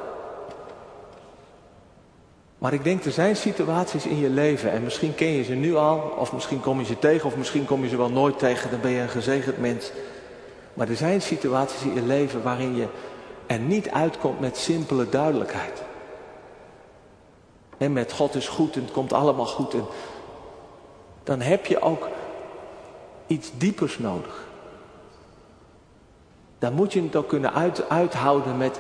Maar 2.58 2.74
ik 2.74 2.84
denk, 2.84 3.06
er 3.06 3.12
zijn 3.12 3.36
situaties 3.36 4.06
in 4.06 4.20
je 4.20 4.30
leven, 4.30 4.72
en 4.72 4.84
misschien 4.84 5.16
ken 5.16 5.32
je 5.32 5.44
ze 5.44 5.54
nu 5.54 5.76
al, 5.76 6.14
of 6.18 6.34
misschien 6.34 6.62
kom 6.62 6.80
je 6.80 6.86
ze 6.86 7.00
tegen, 7.00 7.26
of 7.26 7.38
misschien 7.38 7.66
kom 7.66 7.84
je 7.84 7.90
ze 7.90 7.98
wel 7.98 8.12
nooit 8.12 8.40
tegen, 8.40 8.70
dan 8.70 8.82
ben 8.82 8.92
je 8.92 9.02
een 9.02 9.10
gezegend 9.10 9.58
mens. 9.58 9.92
Maar 10.74 10.90
er 10.90 10.96
zijn 10.96 11.22
situaties 11.22 11.82
in 11.82 11.94
je 11.94 12.02
leven 12.02 12.44
waarin 12.44 12.76
je 12.76 12.88
er 13.46 13.60
niet 13.60 13.90
uitkomt 13.90 14.40
met 14.40 14.58
simpele 14.58 15.10
duidelijkheid. 15.10 15.82
En 17.84 17.94
met 17.94 18.12
God 18.12 18.36
is 18.36 18.48
goed 18.48 18.76
en 18.76 18.82
het 18.82 18.92
komt 18.92 19.14
allemaal 19.14 19.46
goed. 19.46 19.76
Dan 21.24 21.42
heb 21.42 21.66
je 21.66 21.82
ook 21.82 22.08
iets 23.28 23.52
diepers 23.58 24.00
nodig. 24.00 24.48
Dan 26.60 26.74
moet 26.74 26.94
je 26.94 27.02
het 27.02 27.16
ook 27.16 27.28
kunnen 27.28 27.54
uit, 27.54 27.90
uithouden 27.90 28.58
met, 28.58 28.80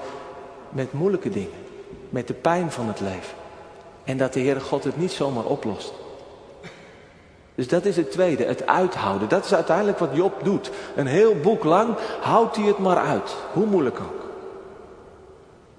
met 0.70 0.94
moeilijke 0.94 1.30
dingen. 1.30 1.60
Met 2.10 2.28
de 2.28 2.34
pijn 2.34 2.72
van 2.72 2.88
het 2.88 3.00
leven. 3.00 3.36
En 4.04 4.18
dat 4.18 4.34
de 4.34 4.40
Heere 4.40 4.60
God 4.60 4.84
het 4.84 4.98
niet 4.98 5.12
zomaar 5.12 5.46
oplost. 5.46 5.94
Dus 7.56 7.68
dat 7.68 7.86
is 7.86 7.96
het 7.96 8.12
tweede, 8.12 8.44
het 8.44 8.68
uithouden. 8.68 9.30
Dat 9.30 9.46
is 9.46 9.54
uiteindelijk 9.54 10.00
wat 10.00 10.10
Job 10.14 10.44
doet. 10.44 10.72
Een 10.96 11.08
heel 11.08 11.36
boek 11.36 11.64
lang 11.64 11.96
houdt 12.22 12.56
hij 12.56 12.66
het 12.66 12.78
maar 12.78 12.98
uit. 12.98 13.36
Hoe 13.54 13.66
moeilijk 13.66 14.00
ook. 14.00 14.30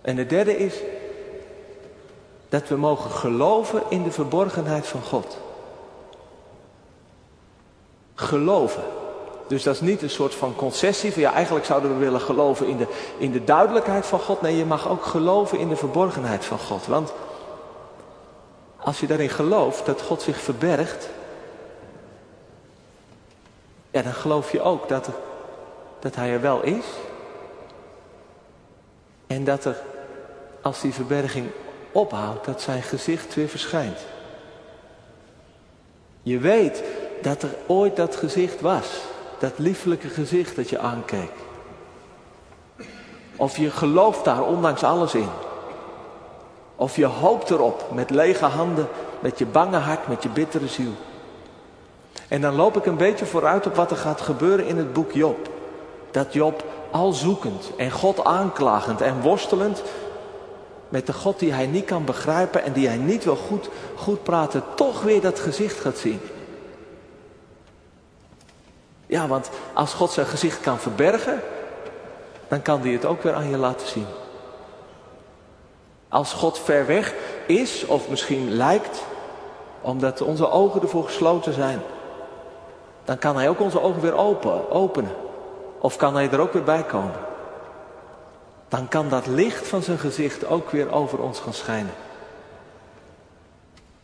En 0.00 0.16
het 0.16 0.28
derde 0.28 0.56
is 0.56 0.74
dat 2.54 2.68
we 2.68 2.76
mogen 2.76 3.10
geloven 3.10 3.82
in 3.88 4.02
de 4.02 4.10
verborgenheid 4.10 4.86
van 4.86 5.02
God. 5.02 5.38
Geloven. 8.14 8.82
Dus 9.46 9.62
dat 9.62 9.74
is 9.74 9.80
niet 9.80 10.02
een 10.02 10.10
soort 10.10 10.34
van 10.34 10.56
concessie 10.56 11.12
van 11.12 11.22
ja, 11.22 11.32
eigenlijk 11.32 11.66
zouden 11.66 11.92
we 11.92 12.04
willen 12.04 12.20
geloven 12.20 12.66
in 12.66 12.76
de, 12.76 12.86
in 13.18 13.32
de 13.32 13.44
duidelijkheid 13.44 14.06
van 14.06 14.20
God. 14.20 14.40
Nee, 14.40 14.56
je 14.56 14.64
mag 14.64 14.88
ook 14.88 15.04
geloven 15.04 15.58
in 15.58 15.68
de 15.68 15.76
verborgenheid 15.76 16.44
van 16.44 16.58
God. 16.58 16.86
Want 16.86 17.12
als 18.76 19.00
je 19.00 19.06
daarin 19.06 19.30
gelooft 19.30 19.86
dat 19.86 20.02
God 20.02 20.22
zich 20.22 20.40
verbergt, 20.40 21.08
ja, 23.90 24.02
dan 24.02 24.14
geloof 24.14 24.52
je 24.52 24.62
ook 24.62 24.88
dat, 24.88 25.08
dat 25.98 26.14
Hij 26.14 26.30
er 26.30 26.40
wel 26.40 26.62
is. 26.62 26.86
En 29.26 29.44
dat 29.44 29.64
er, 29.64 29.76
als 30.62 30.80
die 30.80 30.94
verberging 30.94 31.50
ophoudt, 31.94 32.44
dat 32.44 32.60
zijn 32.60 32.82
gezicht 32.82 33.34
weer 33.34 33.48
verschijnt. 33.48 33.98
Je 36.22 36.38
weet 36.38 36.82
dat 37.22 37.42
er 37.42 37.54
ooit 37.66 37.96
dat 37.96 38.16
gezicht 38.16 38.60
was. 38.60 38.86
Dat 39.38 39.52
lieflijke 39.56 40.08
gezicht 40.08 40.56
dat 40.56 40.68
je 40.68 40.78
aankeek. 40.78 41.32
Of 43.36 43.56
je 43.56 43.70
gelooft 43.70 44.24
daar 44.24 44.42
ondanks 44.42 44.82
alles 44.82 45.14
in. 45.14 45.28
Of 46.76 46.96
je 46.96 47.04
hoopt 47.04 47.50
erop 47.50 47.84
met 47.92 48.10
lege 48.10 48.44
handen, 48.44 48.88
met 49.20 49.38
je 49.38 49.46
bange 49.46 49.76
hart, 49.76 50.08
met 50.08 50.22
je 50.22 50.28
bittere 50.28 50.68
ziel. 50.68 50.92
En 52.28 52.40
dan 52.40 52.54
loop 52.54 52.76
ik 52.76 52.86
een 52.86 52.96
beetje 52.96 53.26
vooruit 53.26 53.66
op 53.66 53.74
wat 53.74 53.90
er 53.90 53.96
gaat 53.96 54.20
gebeuren 54.20 54.66
in 54.66 54.76
het 54.76 54.92
boek 54.92 55.12
Job. 55.12 55.48
Dat 56.10 56.32
Job 56.32 56.64
al 56.90 57.12
zoekend 57.12 57.70
en 57.76 57.90
God 57.90 58.24
aanklagend 58.24 59.00
en 59.00 59.20
worstelend 59.20 59.82
met 60.94 61.06
de 61.06 61.12
God 61.12 61.38
die 61.38 61.52
hij 61.52 61.66
niet 61.66 61.84
kan 61.84 62.04
begrijpen 62.04 62.62
en 62.62 62.72
die 62.72 62.88
hij 62.88 62.96
niet 62.96 63.24
wil 63.24 63.36
goed, 63.36 63.68
goed 63.96 64.22
praten, 64.22 64.62
toch 64.74 65.02
weer 65.02 65.20
dat 65.20 65.40
gezicht 65.40 65.80
gaat 65.80 65.98
zien. 65.98 66.20
Ja, 69.06 69.26
want 69.26 69.50
als 69.72 69.92
God 69.92 70.10
zijn 70.10 70.26
gezicht 70.26 70.60
kan 70.60 70.78
verbergen, 70.78 71.40
dan 72.48 72.62
kan 72.62 72.80
hij 72.80 72.90
het 72.90 73.04
ook 73.04 73.22
weer 73.22 73.34
aan 73.34 73.50
je 73.50 73.56
laten 73.56 73.88
zien. 73.88 74.06
Als 76.08 76.32
God 76.32 76.58
ver 76.58 76.86
weg 76.86 77.14
is, 77.46 77.86
of 77.86 78.08
misschien 78.08 78.50
lijkt, 78.50 79.04
omdat 79.80 80.20
onze 80.20 80.50
ogen 80.50 80.82
ervoor 80.82 81.04
gesloten 81.04 81.52
zijn, 81.52 81.80
dan 83.04 83.18
kan 83.18 83.36
hij 83.36 83.48
ook 83.48 83.60
onze 83.60 83.80
ogen 83.80 84.00
weer 84.00 84.16
open, 84.16 84.70
openen. 84.70 85.12
Of 85.78 85.96
kan 85.96 86.14
hij 86.14 86.30
er 86.30 86.40
ook 86.40 86.52
weer 86.52 86.64
bij 86.64 86.82
komen. 86.82 87.32
Dan 88.74 88.88
kan 88.88 89.08
dat 89.08 89.26
licht 89.26 89.68
van 89.68 89.82
zijn 89.82 89.98
gezicht 89.98 90.46
ook 90.46 90.70
weer 90.70 90.92
over 90.92 91.18
ons 91.18 91.40
gaan 91.40 91.52
schijnen. 91.52 91.94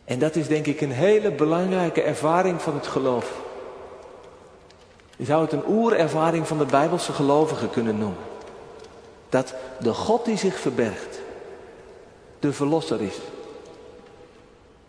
En 0.03 0.19
dat 0.19 0.35
is 0.35 0.47
denk 0.47 0.65
ik 0.65 0.81
een 0.81 0.91
hele 0.91 1.31
belangrijke 1.31 2.01
ervaring 2.01 2.61
van 2.61 2.73
het 2.73 2.87
geloof. 2.87 3.31
Je 5.15 5.25
zou 5.25 5.41
het 5.41 5.51
een 5.51 5.67
oerervaring 5.67 6.47
van 6.47 6.57
de 6.57 6.65
Bijbelse 6.65 7.13
gelovigen 7.13 7.69
kunnen 7.69 7.97
noemen. 7.97 8.23
Dat 9.29 9.53
de 9.79 9.93
God 9.93 10.25
die 10.25 10.37
zich 10.37 10.59
verbergt, 10.59 11.19
de 12.39 12.53
Verlosser 12.53 13.01
is. 13.01 13.17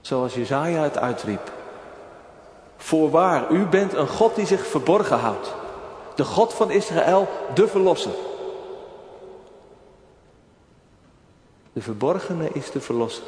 Zoals 0.00 0.34
Jezaja 0.34 0.82
het 0.82 0.98
uitriep. 0.98 1.52
Voorwaar, 2.76 3.50
u 3.50 3.64
bent 3.64 3.92
een 3.92 4.08
God 4.08 4.34
die 4.34 4.46
zich 4.46 4.66
verborgen 4.66 5.18
houdt. 5.18 5.54
De 6.14 6.24
God 6.24 6.54
van 6.54 6.70
Israël, 6.70 7.28
de 7.54 7.68
Verlosser. 7.68 8.12
De 11.72 11.82
verborgene 11.82 12.48
is 12.52 12.70
de 12.70 12.80
Verlosser. 12.80 13.24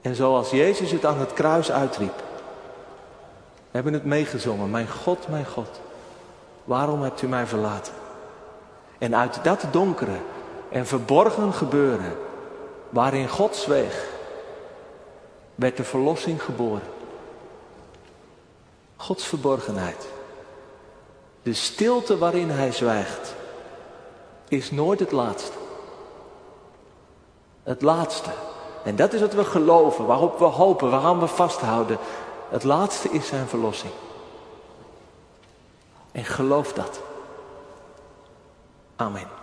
En 0.00 0.14
zoals 0.14 0.50
Jezus 0.50 0.90
het 0.90 1.04
aan 1.04 1.18
het 1.18 1.32
kruis 1.32 1.70
uitriep. 1.70 2.22
We 3.70 3.76
hebben 3.76 3.92
het 3.92 4.04
meegezongen. 4.04 4.70
Mijn 4.70 4.88
God, 4.88 5.28
mijn 5.28 5.46
God. 5.46 5.80
Waarom 6.64 7.02
hebt 7.02 7.22
u 7.22 7.28
mij 7.28 7.46
verlaten? 7.46 7.92
En 8.98 9.16
uit 9.16 9.44
dat 9.44 9.64
donkere 9.70 10.16
en 10.68 10.86
verborgen 10.86 11.52
gebeuren, 11.52 12.16
waarin 12.88 13.28
God 13.28 13.56
zweeg, 13.56 14.08
werd 15.54 15.76
de 15.76 15.84
verlossing 15.84 16.42
geboren. 16.42 16.88
Gods 18.96 19.24
verborgenheid. 19.24 20.08
De 21.42 21.52
stilte 21.52 22.18
waarin 22.18 22.50
Hij 22.50 22.72
zwijgt, 22.72 23.34
is 24.48 24.70
nooit 24.70 25.00
het 25.00 25.12
laatste. 25.12 25.59
Het 27.62 27.82
laatste. 27.82 28.30
En 28.84 28.96
dat 28.96 29.12
is 29.12 29.20
wat 29.20 29.34
we 29.34 29.44
geloven, 29.44 30.06
waarop 30.06 30.38
we 30.38 30.44
hopen, 30.44 30.90
waaraan 30.90 31.20
we 31.20 31.26
vasthouden. 31.26 31.98
Het 32.48 32.64
laatste 32.64 33.10
is 33.10 33.26
zijn 33.26 33.46
verlossing. 33.46 33.92
En 36.12 36.24
geloof 36.24 36.72
dat. 36.72 37.00
Amen. 38.96 39.39